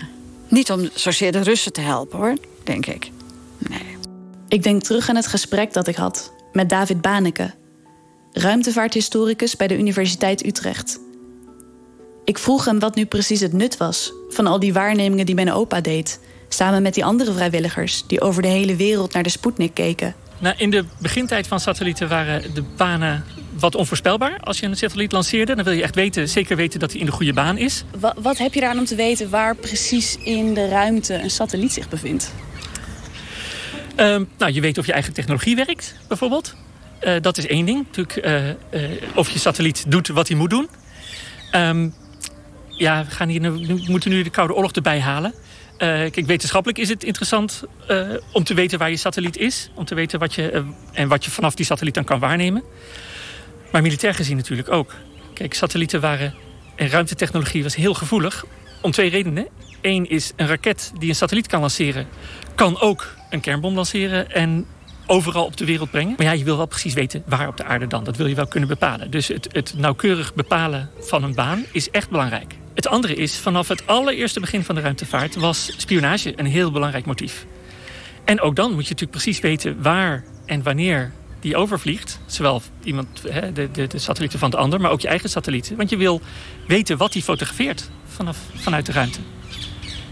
Niet 0.48 0.70
om 0.70 0.88
zozeer 0.94 1.33
de 1.33 1.40
Russen 1.40 1.72
te 1.72 1.81
helpen 1.81 2.18
hoor, 2.18 2.35
denk 2.64 2.87
ik. 2.87 3.11
Nee. 3.59 3.96
Ik 4.48 4.62
denk 4.62 4.83
terug 4.83 5.09
aan 5.09 5.16
het 5.16 5.27
gesprek 5.27 5.72
dat 5.72 5.87
ik 5.87 5.96
had 5.96 6.33
met 6.53 6.68
David 6.68 7.01
Baneke, 7.01 7.55
ruimtevaarthistoricus 8.33 9.57
bij 9.57 9.66
de 9.66 9.79
Universiteit 9.79 10.46
Utrecht. 10.46 11.01
Ik 12.24 12.38
vroeg 12.38 12.64
hem 12.64 12.79
wat 12.79 12.94
nu 12.94 13.07
precies 13.07 13.40
het 13.40 13.53
nut 13.53 13.77
was 13.77 14.12
van 14.29 14.46
al 14.46 14.59
die 14.59 14.72
waarnemingen 14.72 15.27
die 15.27 15.35
mijn 15.35 15.53
opa 15.53 15.81
deed, 15.81 16.20
samen 16.48 16.83
met 16.83 16.94
die 16.94 17.05
andere 17.05 17.33
vrijwilligers 17.33 18.05
die 18.07 18.20
over 18.20 18.42
de 18.42 18.48
hele 18.48 18.77
wereld 18.77 19.12
naar 19.12 19.22
de 19.22 19.29
Sputnik 19.29 19.74
keken. 19.74 20.14
Nou, 20.38 20.55
in 20.59 20.70
de 20.70 20.85
begintijd 20.98 21.46
van 21.46 21.61
satellieten 21.61 22.09
waren 22.09 22.55
de 22.55 22.62
banen 22.77 23.24
wat 23.59 23.74
onvoorspelbaar. 23.74 24.38
Als 24.40 24.61
je 24.61 24.66
een 24.66 24.77
satelliet 24.77 25.12
lanceerde, 25.12 25.55
dan 25.55 25.64
wil 25.64 25.72
je 25.72 25.83
echt 25.83 25.94
weten, 25.94 26.29
zeker 26.29 26.57
weten 26.57 26.81
dat 26.81 26.90
hij 26.90 27.01
in 27.01 27.07
de 27.07 27.12
goede 27.12 27.33
baan 27.33 27.57
is. 27.57 27.85
Wat, 27.98 28.14
wat 28.22 28.38
heb 28.38 28.55
je 28.55 28.61
daar 28.61 28.70
aan 28.70 28.79
om 28.79 28.85
te 28.85 28.94
weten 28.94 29.31
waar 29.31 29.55
precies 29.57 30.16
in 30.16 30.55
de 30.55 30.68
ruimte 30.68 31.14
een 31.14 31.31
satelliet 31.31 31.72
zich 31.72 31.88
bevindt? 31.88 32.33
Um, 33.96 34.29
nou, 34.38 34.53
je 34.53 34.61
weet 34.61 34.79
of 34.79 34.87
je 34.87 34.92
eigen 34.92 35.12
technologie 35.12 35.57
werkt, 35.57 35.94
bijvoorbeeld. 36.09 36.55
Uh, 37.05 37.14
dat 37.20 37.38
is 37.38 37.46
één 37.46 37.66
ding. 37.66 37.87
Natuurlijk, 37.87 38.27
uh, 38.27 38.48
uh, 38.83 39.01
of 39.14 39.31
je 39.31 39.38
satelliet 39.38 39.85
doet 39.88 40.09
wat 40.09 40.29
hij 40.29 40.37
moet 40.37 40.51
doen. 40.51 40.68
Um, 41.55 41.94
ja, 42.68 43.05
we, 43.05 43.11
gaan 43.11 43.29
hier, 43.29 43.40
we 43.40 43.83
moeten 43.87 44.11
nu 44.11 44.22
de 44.22 44.31
Koude 44.31 44.55
Oorlog 44.55 44.72
erbij 44.72 45.01
halen. 45.01 45.35
Uh, 45.79 45.88
kijk, 45.88 46.27
wetenschappelijk 46.27 46.79
is 46.79 46.88
het 46.88 47.05
interessant 47.05 47.64
uh, 47.91 48.14
om 48.33 48.45
te 48.45 48.55
weten 48.55 48.79
waar 48.79 48.91
je 48.91 48.97
satelliet 48.97 49.37
is. 49.37 49.71
Om 49.75 49.85
te 49.85 49.95
weten 49.95 50.19
wat 50.19 50.35
je, 50.35 50.53
uh, 50.53 50.62
en 50.93 51.09
wat 51.09 51.25
je 51.25 51.31
vanaf 51.31 51.55
die 51.55 51.67
satelliet 51.67 51.95
dan 51.95 52.05
kan 52.05 52.19
waarnemen. 52.19 52.62
Maar 53.73 53.83
militair 53.83 54.14
gezien 54.14 54.37
natuurlijk 54.37 54.71
ook. 54.71 54.95
Kijk, 55.35 55.55
satellieten 55.55 56.01
waren... 56.01 56.35
En 56.77 56.88
ruimtetechnologie 56.88 57.62
was 57.62 57.75
heel 57.75 57.95
gevoelig. 57.95 58.45
Om 58.83 58.91
twee 58.91 59.11
redenen. 59.11 59.47
Eén 59.81 60.09
is 60.09 60.33
een 60.37 60.47
raket 60.47 60.93
die 60.99 61.09
een 61.09 61.14
satelliet 61.14 61.47
kan 61.47 61.61
lanceren, 61.61 62.07
kan 62.55 62.81
ook 62.81 63.14
een 63.31 63.41
kernbom 63.41 63.75
lanceren 63.75 64.31
en 64.31 64.67
overal 65.07 65.45
op 65.45 65.57
de 65.57 65.64
wereld 65.64 65.91
brengen. 65.91 66.14
Maar 66.17 66.27
ja, 66.27 66.33
je 66.33 66.45
wil 66.45 66.57
wel 66.57 66.67
precies 66.67 66.95
weten 66.95 67.23
waar 67.27 67.49
op 67.49 67.57
de 67.57 67.64
aarde 67.64 67.87
dan. 67.87 68.05
Dat 68.05 68.17
wil 68.17 68.27
je 68.27 68.35
wel 68.35 68.47
kunnen 68.47 68.69
bepalen. 68.69 69.11
Dus 69.11 69.29
het, 69.29 69.49
het 69.53 69.75
nauwkeurig 69.77 70.35
bepalen 70.35 70.91
van 71.01 71.23
een 71.23 71.35
baan 71.35 71.64
is 71.73 71.91
echt 71.91 72.11
belangrijk. 72.11 72.58
Het 72.79 72.88
andere 72.88 73.14
is, 73.14 73.37
vanaf 73.37 73.69
het 73.69 73.87
allereerste 73.87 74.41
begin 74.41 74.64
van 74.64 74.75
de 74.75 74.81
ruimtevaart 74.81 75.35
was 75.35 75.73
spionage 75.77 76.33
een 76.37 76.47
heel 76.47 76.71
belangrijk 76.71 77.07
motief. 77.07 77.47
En 78.25 78.41
ook 78.41 78.57
dan 78.57 78.73
moet 78.73 78.83
je 78.83 78.91
natuurlijk 78.91 79.11
precies 79.11 79.41
weten 79.41 79.83
waar 79.83 80.25
en 80.47 80.62
wanneer 80.62 81.12
die 81.41 81.57
overvliegt. 81.57 82.21
Zowel 82.27 82.62
iemand, 82.85 83.09
de, 83.55 83.69
de, 83.73 83.87
de 83.87 83.99
satellieten 83.99 84.38
van 84.38 84.51
de 84.51 84.57
ander, 84.57 84.81
maar 84.81 84.91
ook 84.91 85.01
je 85.01 85.09
eigen 85.09 85.31
satellieten. 85.31 85.77
Want 85.77 85.91
je 85.91 85.97
wil 85.97 86.21
weten 86.67 86.97
wat 86.97 87.12
die 87.12 87.23
fotografeert 87.23 87.91
vanaf, 88.07 88.38
vanuit 88.55 88.87
de 88.87 88.93
ruimte. 88.93 89.19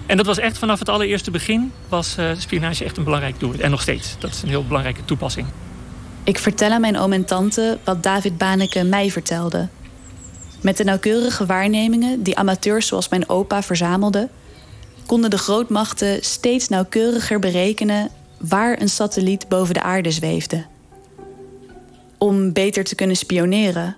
En 0.06 0.16
dat 0.16 0.26
was 0.26 0.38
echt 0.38 0.58
vanaf 0.58 0.78
het 0.78 0.88
allereerste 0.88 1.30
begin 1.30 1.72
was 1.88 2.18
uh, 2.18 2.30
spionage 2.38 2.84
echt 2.84 2.96
een 2.96 3.04
belangrijk 3.04 3.40
doel. 3.40 3.54
En 3.58 3.70
nog 3.70 3.82
steeds. 3.82 4.16
Dat 4.18 4.30
is 4.30 4.42
een 4.42 4.48
heel 4.48 4.66
belangrijke 4.66 5.04
toepassing. 5.04 5.46
Ik 6.24 6.38
vertel 6.38 6.70
aan 6.70 6.80
mijn 6.80 6.98
oom 6.98 7.12
en 7.12 7.24
tante 7.24 7.78
wat 7.84 8.02
David 8.02 8.38
Baneke 8.38 8.84
mij 8.84 9.10
vertelde. 9.10 9.68
Met 10.60 10.76
de 10.76 10.84
nauwkeurige 10.84 11.46
waarnemingen 11.46 12.22
die 12.22 12.36
amateurs 12.36 12.86
zoals 12.86 13.08
mijn 13.08 13.28
opa 13.28 13.62
verzamelden, 13.62 14.30
konden 15.06 15.30
de 15.30 15.38
grootmachten 15.38 16.24
steeds 16.24 16.68
nauwkeuriger 16.68 17.38
berekenen 17.38 18.10
waar 18.38 18.80
een 18.80 18.88
satelliet 18.88 19.48
boven 19.48 19.74
de 19.74 19.82
aarde 19.82 20.10
zweefde. 20.10 20.64
Om 22.18 22.52
beter 22.52 22.84
te 22.84 22.94
kunnen 22.94 23.16
spioneren 23.16 23.96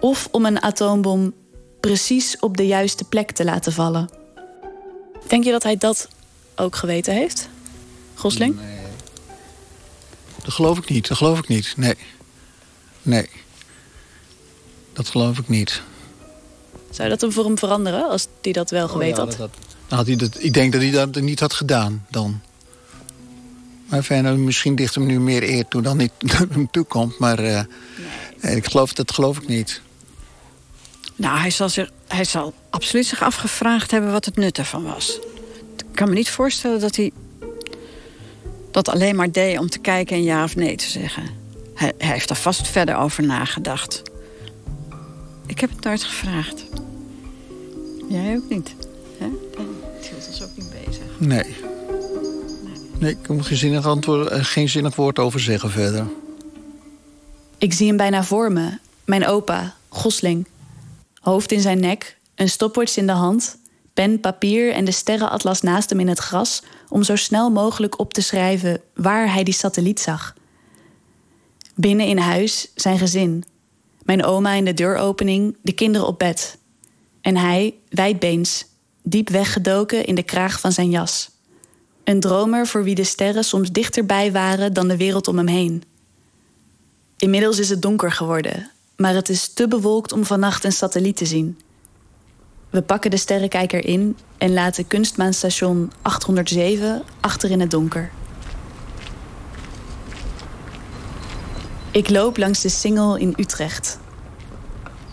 of 0.00 0.28
om 0.30 0.44
een 0.44 0.62
atoombom 0.62 1.32
precies 1.80 2.38
op 2.38 2.56
de 2.56 2.66
juiste 2.66 3.04
plek 3.04 3.30
te 3.30 3.44
laten 3.44 3.72
vallen. 3.72 4.08
Denk 5.26 5.44
je 5.44 5.50
dat 5.50 5.62
hij 5.62 5.76
dat 5.76 6.08
ook 6.56 6.76
geweten 6.76 7.14
heeft? 7.14 7.48
Gosling? 8.14 8.56
Nee. 8.56 8.78
Dat 10.44 10.52
geloof 10.52 10.78
ik 10.78 10.88
niet, 10.88 11.08
dat 11.08 11.16
geloof 11.16 11.38
ik 11.38 11.48
niet. 11.48 11.74
Nee. 11.76 11.94
Nee. 13.02 13.28
Dat 14.94 15.08
geloof 15.08 15.38
ik 15.38 15.48
niet. 15.48 15.82
Zou 16.90 17.08
dat 17.08 17.20
hem 17.20 17.32
voor 17.32 17.44
hem 17.44 17.58
veranderen 17.58 18.08
als 18.08 18.26
hij 18.42 18.52
dat 18.52 18.70
wel 18.70 18.88
geweten 18.88 19.22
oh 19.22 19.28
had? 19.28 19.38
Dat, 19.38 19.50
had 19.88 20.06
hij 20.06 20.16
dat, 20.16 20.36
ik 20.38 20.52
denk 20.52 20.72
dat 20.72 20.80
hij 20.80 20.90
dat 20.90 21.20
niet 21.20 21.40
had 21.40 21.52
gedaan 21.52 22.06
dan. 22.10 22.40
Maar 23.86 24.02
fijn, 24.02 24.44
misschien 24.44 24.74
dicht 24.74 24.94
hem 24.94 25.06
nu 25.06 25.20
meer 25.20 25.42
eer 25.42 25.68
toe 25.68 25.82
dan 25.82 25.98
hij 25.98 26.10
hem 26.52 26.70
toekomt. 26.70 27.18
Maar 27.18 27.44
uh, 27.44 27.60
nee. 28.40 28.56
ik 28.56 28.66
geloof, 28.66 28.92
dat 28.92 29.12
geloof 29.12 29.38
ik 29.38 29.48
niet. 29.48 29.80
Nou, 31.16 31.38
hij 31.38 31.50
zal, 31.50 31.68
zich, 31.68 31.90
hij 32.06 32.24
zal 32.24 32.54
absoluut 32.70 33.06
zich 33.06 33.22
afgevraagd 33.22 33.90
hebben 33.90 34.12
wat 34.12 34.24
het 34.24 34.36
nut 34.36 34.58
ervan 34.58 34.82
was. 34.82 35.18
Ik 35.76 36.00
kan 36.00 36.08
me 36.08 36.14
niet 36.14 36.30
voorstellen 36.30 36.80
dat 36.80 36.96
hij 36.96 37.12
dat 38.70 38.88
alleen 38.88 39.16
maar 39.16 39.32
deed 39.32 39.58
om 39.58 39.70
te 39.70 39.78
kijken 39.78 40.16
en 40.16 40.22
ja 40.22 40.44
of 40.44 40.56
nee 40.56 40.76
te 40.76 40.90
zeggen. 40.90 41.22
Hij, 41.74 41.92
hij 41.98 42.12
heeft 42.12 42.30
er 42.30 42.36
vast 42.36 42.68
verder 42.68 42.96
over 42.96 43.22
nagedacht. 43.22 44.02
Ik 45.54 45.60
heb 45.60 45.70
het 45.70 45.84
nooit 45.84 46.04
gevraagd. 46.04 46.64
Jij 48.08 48.36
ook 48.36 48.48
niet. 48.48 48.74
Hè? 49.18 49.26
Het 49.96 50.06
hield 50.06 50.28
ons 50.28 50.42
ook 50.42 50.56
niet 50.56 50.70
bezig. 50.70 51.02
Nee. 51.18 51.56
Nee, 52.98 53.10
ik 53.10 53.22
kan 53.22 53.44
geen 53.44 53.56
zinnig, 53.56 53.86
antwoord, 53.86 54.28
eh, 54.28 54.44
geen 54.44 54.68
zinnig 54.68 54.96
woord 54.96 55.18
over 55.18 55.40
zeggen 55.40 55.70
verder. 55.70 56.06
Ik 57.58 57.72
zie 57.72 57.86
hem 57.86 57.96
bijna 57.96 58.24
voor 58.24 58.52
me. 58.52 58.78
Mijn 59.04 59.26
opa, 59.26 59.74
Gosling. 59.88 60.46
Hoofd 61.20 61.52
in 61.52 61.60
zijn 61.60 61.80
nek, 61.80 62.16
een 62.34 62.48
stopwatch 62.48 62.96
in 62.96 63.06
de 63.06 63.12
hand, 63.12 63.56
pen, 63.92 64.20
papier 64.20 64.72
en 64.72 64.84
de 64.84 64.92
sterrenatlas 64.92 65.60
naast 65.60 65.90
hem 65.90 66.00
in 66.00 66.08
het 66.08 66.18
gras 66.18 66.62
om 66.88 67.02
zo 67.02 67.16
snel 67.16 67.50
mogelijk 67.50 67.98
op 67.98 68.12
te 68.12 68.22
schrijven 68.22 68.80
waar 68.94 69.32
hij 69.32 69.44
die 69.44 69.54
satelliet 69.54 70.00
zag. 70.00 70.34
Binnen 71.74 72.06
in 72.06 72.18
huis 72.18 72.70
zijn 72.74 72.98
gezin. 72.98 73.44
Mijn 74.04 74.24
oma 74.24 74.52
in 74.52 74.64
de 74.64 74.74
deuropening, 74.74 75.56
de 75.62 75.72
kinderen 75.72 76.06
op 76.06 76.18
bed. 76.18 76.58
En 77.20 77.36
hij, 77.36 77.74
wijdbeens, 77.88 78.64
diep 79.02 79.28
weggedoken 79.28 80.04
in 80.04 80.14
de 80.14 80.22
kraag 80.22 80.60
van 80.60 80.72
zijn 80.72 80.90
jas. 80.90 81.30
Een 82.04 82.20
dromer 82.20 82.66
voor 82.66 82.84
wie 82.84 82.94
de 82.94 83.04
sterren 83.04 83.44
soms 83.44 83.70
dichterbij 83.70 84.32
waren 84.32 84.72
dan 84.72 84.88
de 84.88 84.96
wereld 84.96 85.28
om 85.28 85.36
hem 85.36 85.46
heen. 85.46 85.82
Inmiddels 87.16 87.58
is 87.58 87.68
het 87.68 87.82
donker 87.82 88.12
geworden 88.12 88.72
maar 88.96 89.14
het 89.14 89.28
is 89.28 89.48
te 89.48 89.68
bewolkt 89.68 90.12
om 90.12 90.24
vannacht 90.24 90.64
een 90.64 90.72
satelliet 90.72 91.16
te 91.16 91.26
zien. 91.26 91.58
We 92.70 92.82
pakken 92.82 93.10
de 93.10 93.16
sterrenkijker 93.16 93.84
in 93.84 94.16
en 94.38 94.52
laten 94.52 94.86
kunstmaanstation 94.86 95.92
807 96.02 97.02
achter 97.20 97.50
in 97.50 97.60
het 97.60 97.70
donker. 97.70 98.10
Ik 101.94 102.10
loop 102.10 102.36
langs 102.36 102.60
de 102.60 102.68
Singel 102.68 103.16
in 103.16 103.34
Utrecht. 103.36 103.98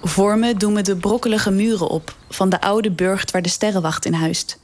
Voor 0.01 0.37
me 0.37 0.55
doen 0.55 0.73
we 0.73 0.81
de 0.81 0.95
brokkelige 0.95 1.51
muren 1.51 1.89
op 1.89 2.15
van 2.29 2.49
de 2.49 2.61
oude 2.61 2.91
burcht 2.91 3.31
waar 3.31 3.41
de 3.41 3.49
sterrenwacht 3.49 4.05
in 4.05 4.13
huist. 4.13 4.59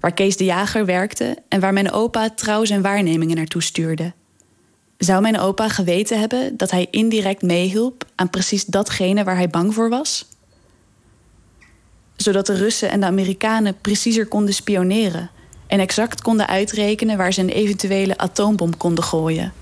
Waar 0.00 0.12
Kees 0.12 0.36
de 0.36 0.44
Jager 0.44 0.84
werkte 0.84 1.36
en 1.48 1.60
waar 1.60 1.72
mijn 1.72 1.90
opa 1.90 2.30
trouw 2.30 2.64
zijn 2.64 2.82
waarnemingen 2.82 3.36
naartoe 3.36 3.62
stuurde. 3.62 4.12
Zou 4.98 5.22
mijn 5.22 5.38
opa 5.38 5.68
geweten 5.68 6.20
hebben 6.20 6.56
dat 6.56 6.70
hij 6.70 6.86
indirect 6.90 7.42
meehielp 7.42 8.04
aan 8.14 8.30
precies 8.30 8.64
datgene 8.64 9.24
waar 9.24 9.36
hij 9.36 9.48
bang 9.48 9.74
voor 9.74 9.88
was? 9.88 10.28
Zodat 12.16 12.46
de 12.46 12.54
Russen 12.54 12.90
en 12.90 13.00
de 13.00 13.06
Amerikanen 13.06 13.80
preciezer 13.80 14.26
konden 14.26 14.54
spioneren 14.54 15.30
en 15.66 15.80
exact 15.80 16.22
konden 16.22 16.46
uitrekenen 16.46 17.16
waar 17.16 17.32
ze 17.32 17.40
een 17.40 17.48
eventuele 17.48 18.18
atoombom 18.18 18.76
konden 18.76 19.04
gooien. 19.04 19.59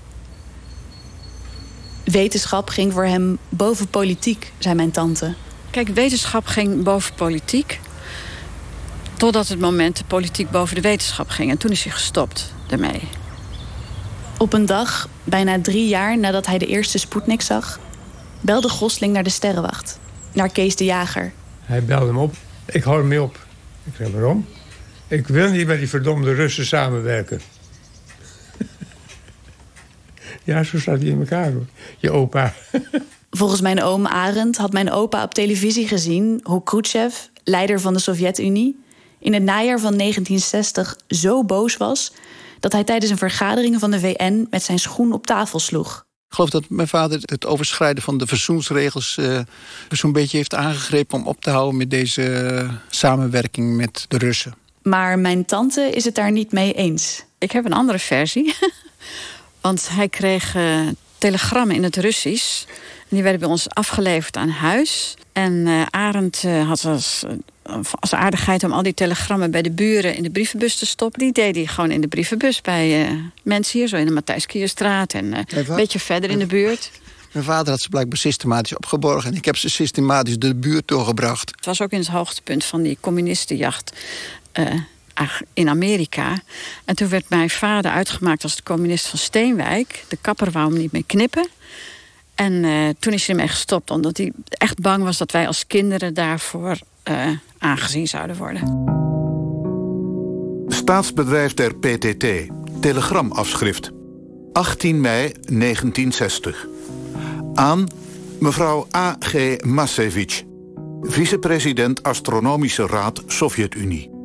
Wetenschap 2.11 2.69
ging 2.69 2.93
voor 2.93 3.05
hem 3.05 3.37
boven 3.49 3.87
politiek, 3.87 4.51
zei 4.57 4.75
mijn 4.75 4.91
tante. 4.91 5.33
Kijk, 5.69 5.87
wetenschap 5.87 6.45
ging 6.45 6.83
boven 6.83 7.13
politiek. 7.13 7.79
Totdat 9.17 9.47
het 9.47 9.59
moment 9.59 9.97
de 9.97 10.03
politiek 10.03 10.49
boven 10.49 10.75
de 10.75 10.81
wetenschap 10.81 11.29
ging. 11.29 11.51
En 11.51 11.57
toen 11.57 11.71
is 11.71 11.83
hij 11.83 11.91
gestopt 11.91 12.53
daarmee. 12.67 13.01
Op 14.37 14.53
een 14.53 14.65
dag, 14.65 15.09
bijna 15.23 15.61
drie 15.61 15.87
jaar 15.87 16.17
nadat 16.17 16.45
hij 16.45 16.57
de 16.57 16.65
eerste 16.65 16.97
Sputnik 16.97 17.41
zag... 17.41 17.79
belde 18.41 18.69
Gosling 18.69 19.13
naar 19.13 19.23
de 19.23 19.29
sterrenwacht. 19.29 19.99
Naar 20.33 20.49
Kees 20.49 20.75
de 20.75 20.85
Jager. 20.85 21.31
Hij 21.61 21.83
belde 21.83 22.05
hem 22.05 22.17
op. 22.17 22.35
Ik 22.65 22.83
hou 22.83 22.97
hem 22.97 23.07
mee 23.07 23.21
op. 23.21 23.45
Ik 23.83 23.93
zei, 23.97 24.11
waarom? 24.11 24.45
Ik 25.07 25.27
wil 25.27 25.49
niet 25.49 25.67
met 25.67 25.79
die 25.79 25.89
verdomde 25.89 26.33
Russen 26.33 26.65
samenwerken. 26.65 27.41
Ja, 30.49 30.63
zo 30.63 30.79
staat 30.79 30.99
hij 30.99 31.07
in 31.07 31.19
elkaar, 31.19 31.51
hoor. 31.51 31.65
Je 31.97 32.11
opa. 32.11 32.53
Volgens 33.39 33.61
mijn 33.61 33.83
oom 33.83 34.07
Arend 34.07 34.57
had 34.57 34.73
mijn 34.73 34.91
opa 34.91 35.23
op 35.23 35.33
televisie 35.33 35.87
gezien... 35.87 36.39
hoe 36.43 36.63
Khrushchev, 36.63 37.15
leider 37.43 37.79
van 37.79 37.93
de 37.93 37.99
Sovjet-Unie... 37.99 38.79
in 39.19 39.33
het 39.33 39.43
najaar 39.43 39.79
van 39.79 39.97
1960 39.97 40.97
zo 41.07 41.43
boos 41.43 41.77
was 41.77 42.13
dat 42.59 42.71
hij 42.71 42.83
tijdens 42.83 43.11
een 43.11 43.17
vergadering 43.17 43.79
van 43.79 43.91
de 43.91 43.99
VN 43.99 44.47
met 44.49 44.63
zijn 44.63 44.79
schoen 44.79 45.13
op 45.13 45.25
tafel 45.25 45.59
sloeg. 45.59 46.05
Ik 46.29 46.35
geloof 46.35 46.49
dat 46.49 46.69
mijn 46.69 46.87
vader 46.87 47.19
het 47.21 47.45
overschrijden 47.45 48.03
van 48.03 48.17
de 48.17 48.27
verzoensregels 48.27 49.17
uh, 49.19 49.39
zo'n 49.89 50.11
beetje 50.11 50.37
heeft 50.37 50.55
aangegrepen 50.55 51.17
om 51.17 51.27
op 51.27 51.41
te 51.41 51.49
houden 51.49 51.77
met 51.77 51.89
deze 51.89 52.23
eh, 52.23 52.73
samenwerking 52.89 53.75
met 53.75 54.05
de 54.07 54.17
Russen. 54.17 54.53
Maar 54.83 55.19
mijn 55.19 55.45
tante 55.45 55.81
is 55.81 56.05
het 56.05 56.15
daar 56.15 56.31
niet 56.31 56.51
mee 56.51 56.73
eens. 56.73 57.23
Ik 57.37 57.51
heb 57.51 57.65
een 57.65 57.73
andere 57.73 57.99
versie. 57.99 58.55
Want 59.61 59.89
hij 59.91 60.09
kreeg 60.09 60.55
uh, 60.55 60.87
telegrammen 61.17 61.75
in 61.75 61.83
het 61.83 61.95
Russisch. 61.95 62.65
Die 63.07 63.23
werden 63.23 63.39
bij 63.39 63.49
ons 63.49 63.69
afgeleverd 63.69 64.37
aan 64.37 64.49
huis. 64.49 65.15
En 65.33 65.53
uh, 65.53 65.81
Arend 65.89 66.41
had 66.41 66.85
als 66.85 67.25
als 67.99 68.13
aardigheid 68.13 68.63
om 68.63 68.71
al 68.71 68.83
die 68.83 68.93
telegrammen 68.93 69.51
bij 69.51 69.61
de 69.61 69.71
buren 69.71 70.15
in 70.15 70.23
de 70.23 70.29
brievenbus 70.29 70.75
te 70.75 70.85
stoppen. 70.85 71.19
Die 71.19 71.31
deed 71.31 71.55
hij 71.55 71.65
gewoon 71.65 71.91
in 71.91 72.01
de 72.01 72.07
brievenbus 72.07 72.61
bij 72.61 73.09
mensen 73.43 73.79
hier, 73.79 73.87
zo 73.87 73.95
in 73.95 74.05
de 74.05 74.11
Matthijs 74.11 74.45
Kierstraat 74.45 75.13
en 75.13 75.33
een 75.33 75.65
beetje 75.75 75.99
verder 75.99 76.29
in 76.29 76.39
de 76.39 76.45
buurt. 76.45 76.91
Mijn 77.31 77.45
vader 77.45 77.69
had 77.69 77.81
ze 77.81 77.89
blijkbaar 77.89 78.17
systematisch 78.17 78.75
opgeborgen 78.75 79.31
en 79.31 79.37
ik 79.37 79.45
heb 79.45 79.57
ze 79.57 79.69
systematisch 79.69 80.37
de 80.37 80.55
buurt 80.55 80.87
doorgebracht. 80.87 81.51
Het 81.55 81.65
was 81.65 81.81
ook 81.81 81.91
in 81.91 81.99
het 81.99 82.07
hoogtepunt 82.07 82.65
van 82.65 82.81
die 82.81 82.97
communistenjacht. 82.99 83.93
Uh, 84.53 84.73
in 85.53 85.69
Amerika. 85.69 86.41
En 86.85 86.95
toen 86.95 87.09
werd 87.09 87.29
mijn 87.29 87.49
vader 87.49 87.91
uitgemaakt 87.91 88.43
als 88.43 88.55
de 88.55 88.63
communist 88.63 89.07
van 89.07 89.19
Steenwijk. 89.19 90.05
De 90.07 90.17
kapper 90.21 90.51
wou 90.51 90.69
hem 90.69 90.79
niet 90.79 90.91
meer 90.91 91.05
knippen. 91.05 91.47
En 92.35 92.53
uh, 92.53 92.89
toen 92.99 93.13
is 93.13 93.27
hij 93.27 93.35
ermee 93.35 93.51
gestopt, 93.51 93.91
omdat 93.91 94.17
hij 94.17 94.31
echt 94.47 94.81
bang 94.81 95.03
was 95.03 95.17
dat 95.17 95.31
wij 95.31 95.47
als 95.47 95.67
kinderen 95.67 96.13
daarvoor 96.13 96.77
uh, 97.09 97.27
aangezien 97.57 98.07
zouden 98.07 98.35
worden. 98.35 98.97
Staatsbedrijf 100.67 101.53
der 101.53 101.75
PTT, 101.75 102.25
telegramafschrift. 102.79 103.91
18 104.53 105.01
mei 105.01 105.31
1960. 105.31 106.67
Aan 107.53 107.87
mevrouw 108.39 108.87
A.G. 108.95 109.61
Masevich, 109.61 110.43
vicepresident 111.01 112.03
Astronomische 112.03 112.87
Raad 112.87 113.23
Sovjet-Unie. 113.27 114.18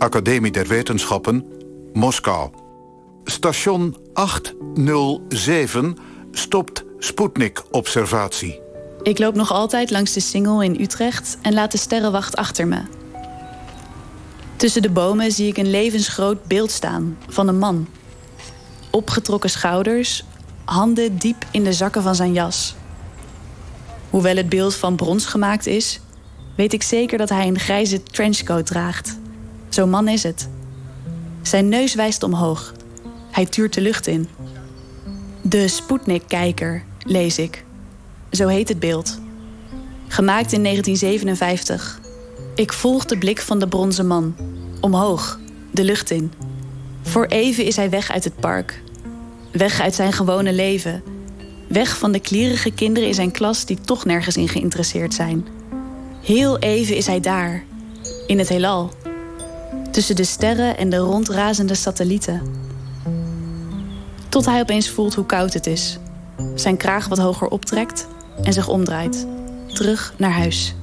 Academie 0.00 0.50
der 0.50 0.68
Wetenschappen, 0.68 1.44
Moskou. 1.92 2.50
Station 3.24 3.96
807 4.14 5.96
stopt 6.32 6.84
Sputnik-observatie. 6.98 8.60
Ik 9.02 9.18
loop 9.18 9.34
nog 9.34 9.52
altijd 9.52 9.90
langs 9.90 10.12
de 10.12 10.20
Singel 10.20 10.62
in 10.62 10.80
Utrecht 10.80 11.38
en 11.42 11.54
laat 11.54 11.72
de 11.72 11.78
sterrenwacht 11.78 12.36
achter 12.36 12.66
me. 12.66 12.82
Tussen 14.56 14.82
de 14.82 14.90
bomen 14.90 15.32
zie 15.32 15.48
ik 15.48 15.56
een 15.56 15.70
levensgroot 15.70 16.44
beeld 16.44 16.70
staan 16.70 17.18
van 17.28 17.48
een 17.48 17.58
man. 17.58 17.88
Opgetrokken 18.90 19.50
schouders, 19.50 20.24
handen 20.64 21.18
diep 21.18 21.44
in 21.50 21.64
de 21.64 21.72
zakken 21.72 22.02
van 22.02 22.14
zijn 22.14 22.32
jas. 22.32 22.74
Hoewel 24.10 24.36
het 24.36 24.48
beeld 24.48 24.74
van 24.74 24.96
brons 24.96 25.26
gemaakt 25.26 25.66
is, 25.66 26.00
weet 26.56 26.72
ik 26.72 26.82
zeker 26.82 27.18
dat 27.18 27.28
hij 27.28 27.46
een 27.46 27.58
grijze 27.58 28.02
trenchcoat 28.02 28.66
draagt. 28.66 29.19
Zo'n 29.70 29.90
man 29.90 30.08
is 30.08 30.22
het. 30.22 30.48
Zijn 31.42 31.68
neus 31.68 31.94
wijst 31.94 32.22
omhoog. 32.22 32.72
Hij 33.30 33.46
tuurt 33.46 33.74
de 33.74 33.80
lucht 33.80 34.06
in. 34.06 34.28
De 35.42 35.68
Sputnik-kijker, 35.68 36.84
lees 37.06 37.38
ik. 37.38 37.64
Zo 38.30 38.48
heet 38.48 38.68
het 38.68 38.78
beeld. 38.78 39.18
Gemaakt 40.08 40.52
in 40.52 40.62
1957. 40.62 42.00
Ik 42.54 42.72
volg 42.72 43.04
de 43.04 43.18
blik 43.18 43.40
van 43.40 43.58
de 43.58 43.68
bronzen 43.68 44.06
man. 44.06 44.36
Omhoog, 44.80 45.38
de 45.70 45.84
lucht 45.84 46.10
in. 46.10 46.32
Voor 47.02 47.26
even 47.26 47.64
is 47.64 47.76
hij 47.76 47.90
weg 47.90 48.10
uit 48.10 48.24
het 48.24 48.36
park. 48.40 48.82
Weg 49.52 49.80
uit 49.80 49.94
zijn 49.94 50.12
gewone 50.12 50.52
leven. 50.52 51.02
Weg 51.68 51.98
van 51.98 52.12
de 52.12 52.20
klierige 52.20 52.70
kinderen 52.70 53.08
in 53.08 53.14
zijn 53.14 53.30
klas 53.30 53.64
die 53.64 53.80
toch 53.80 54.04
nergens 54.04 54.36
in 54.36 54.48
geïnteresseerd 54.48 55.14
zijn. 55.14 55.46
Heel 56.22 56.58
even 56.58 56.96
is 56.96 57.06
hij 57.06 57.20
daar, 57.20 57.64
in 58.26 58.38
het 58.38 58.48
heelal. 58.48 58.90
Tussen 59.90 60.16
de 60.16 60.24
sterren 60.24 60.76
en 60.76 60.90
de 60.90 60.96
rondrazende 60.96 61.74
satellieten. 61.74 62.42
Tot 64.28 64.46
hij 64.46 64.60
opeens 64.60 64.90
voelt 64.90 65.14
hoe 65.14 65.26
koud 65.26 65.52
het 65.52 65.66
is. 65.66 65.98
Zijn 66.54 66.76
kraag 66.76 67.08
wat 67.08 67.18
hoger 67.18 67.48
optrekt 67.48 68.06
en 68.42 68.52
zich 68.52 68.68
omdraait. 68.68 69.26
Terug 69.66 70.14
naar 70.16 70.32
huis. 70.32 70.74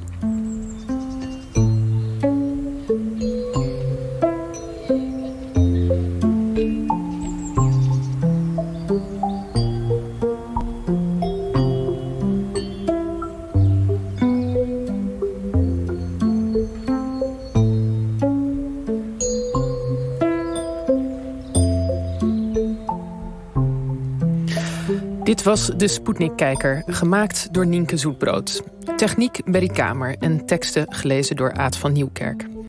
De 25.65 25.87
Sputnik-kijker, 25.87 26.83
gemaakt 26.85 27.53
door 27.53 27.65
Nienke 27.67 27.97
Zoetbrood. 27.97 28.63
Techniek 28.95 29.41
Berry 29.45 29.67
Kamer 29.67 30.15
en 30.19 30.45
teksten 30.45 30.93
gelezen 30.93 31.35
door 31.35 31.53
Aad 31.53 31.77
van 31.77 31.93
Nieuwkerk. 31.93 32.45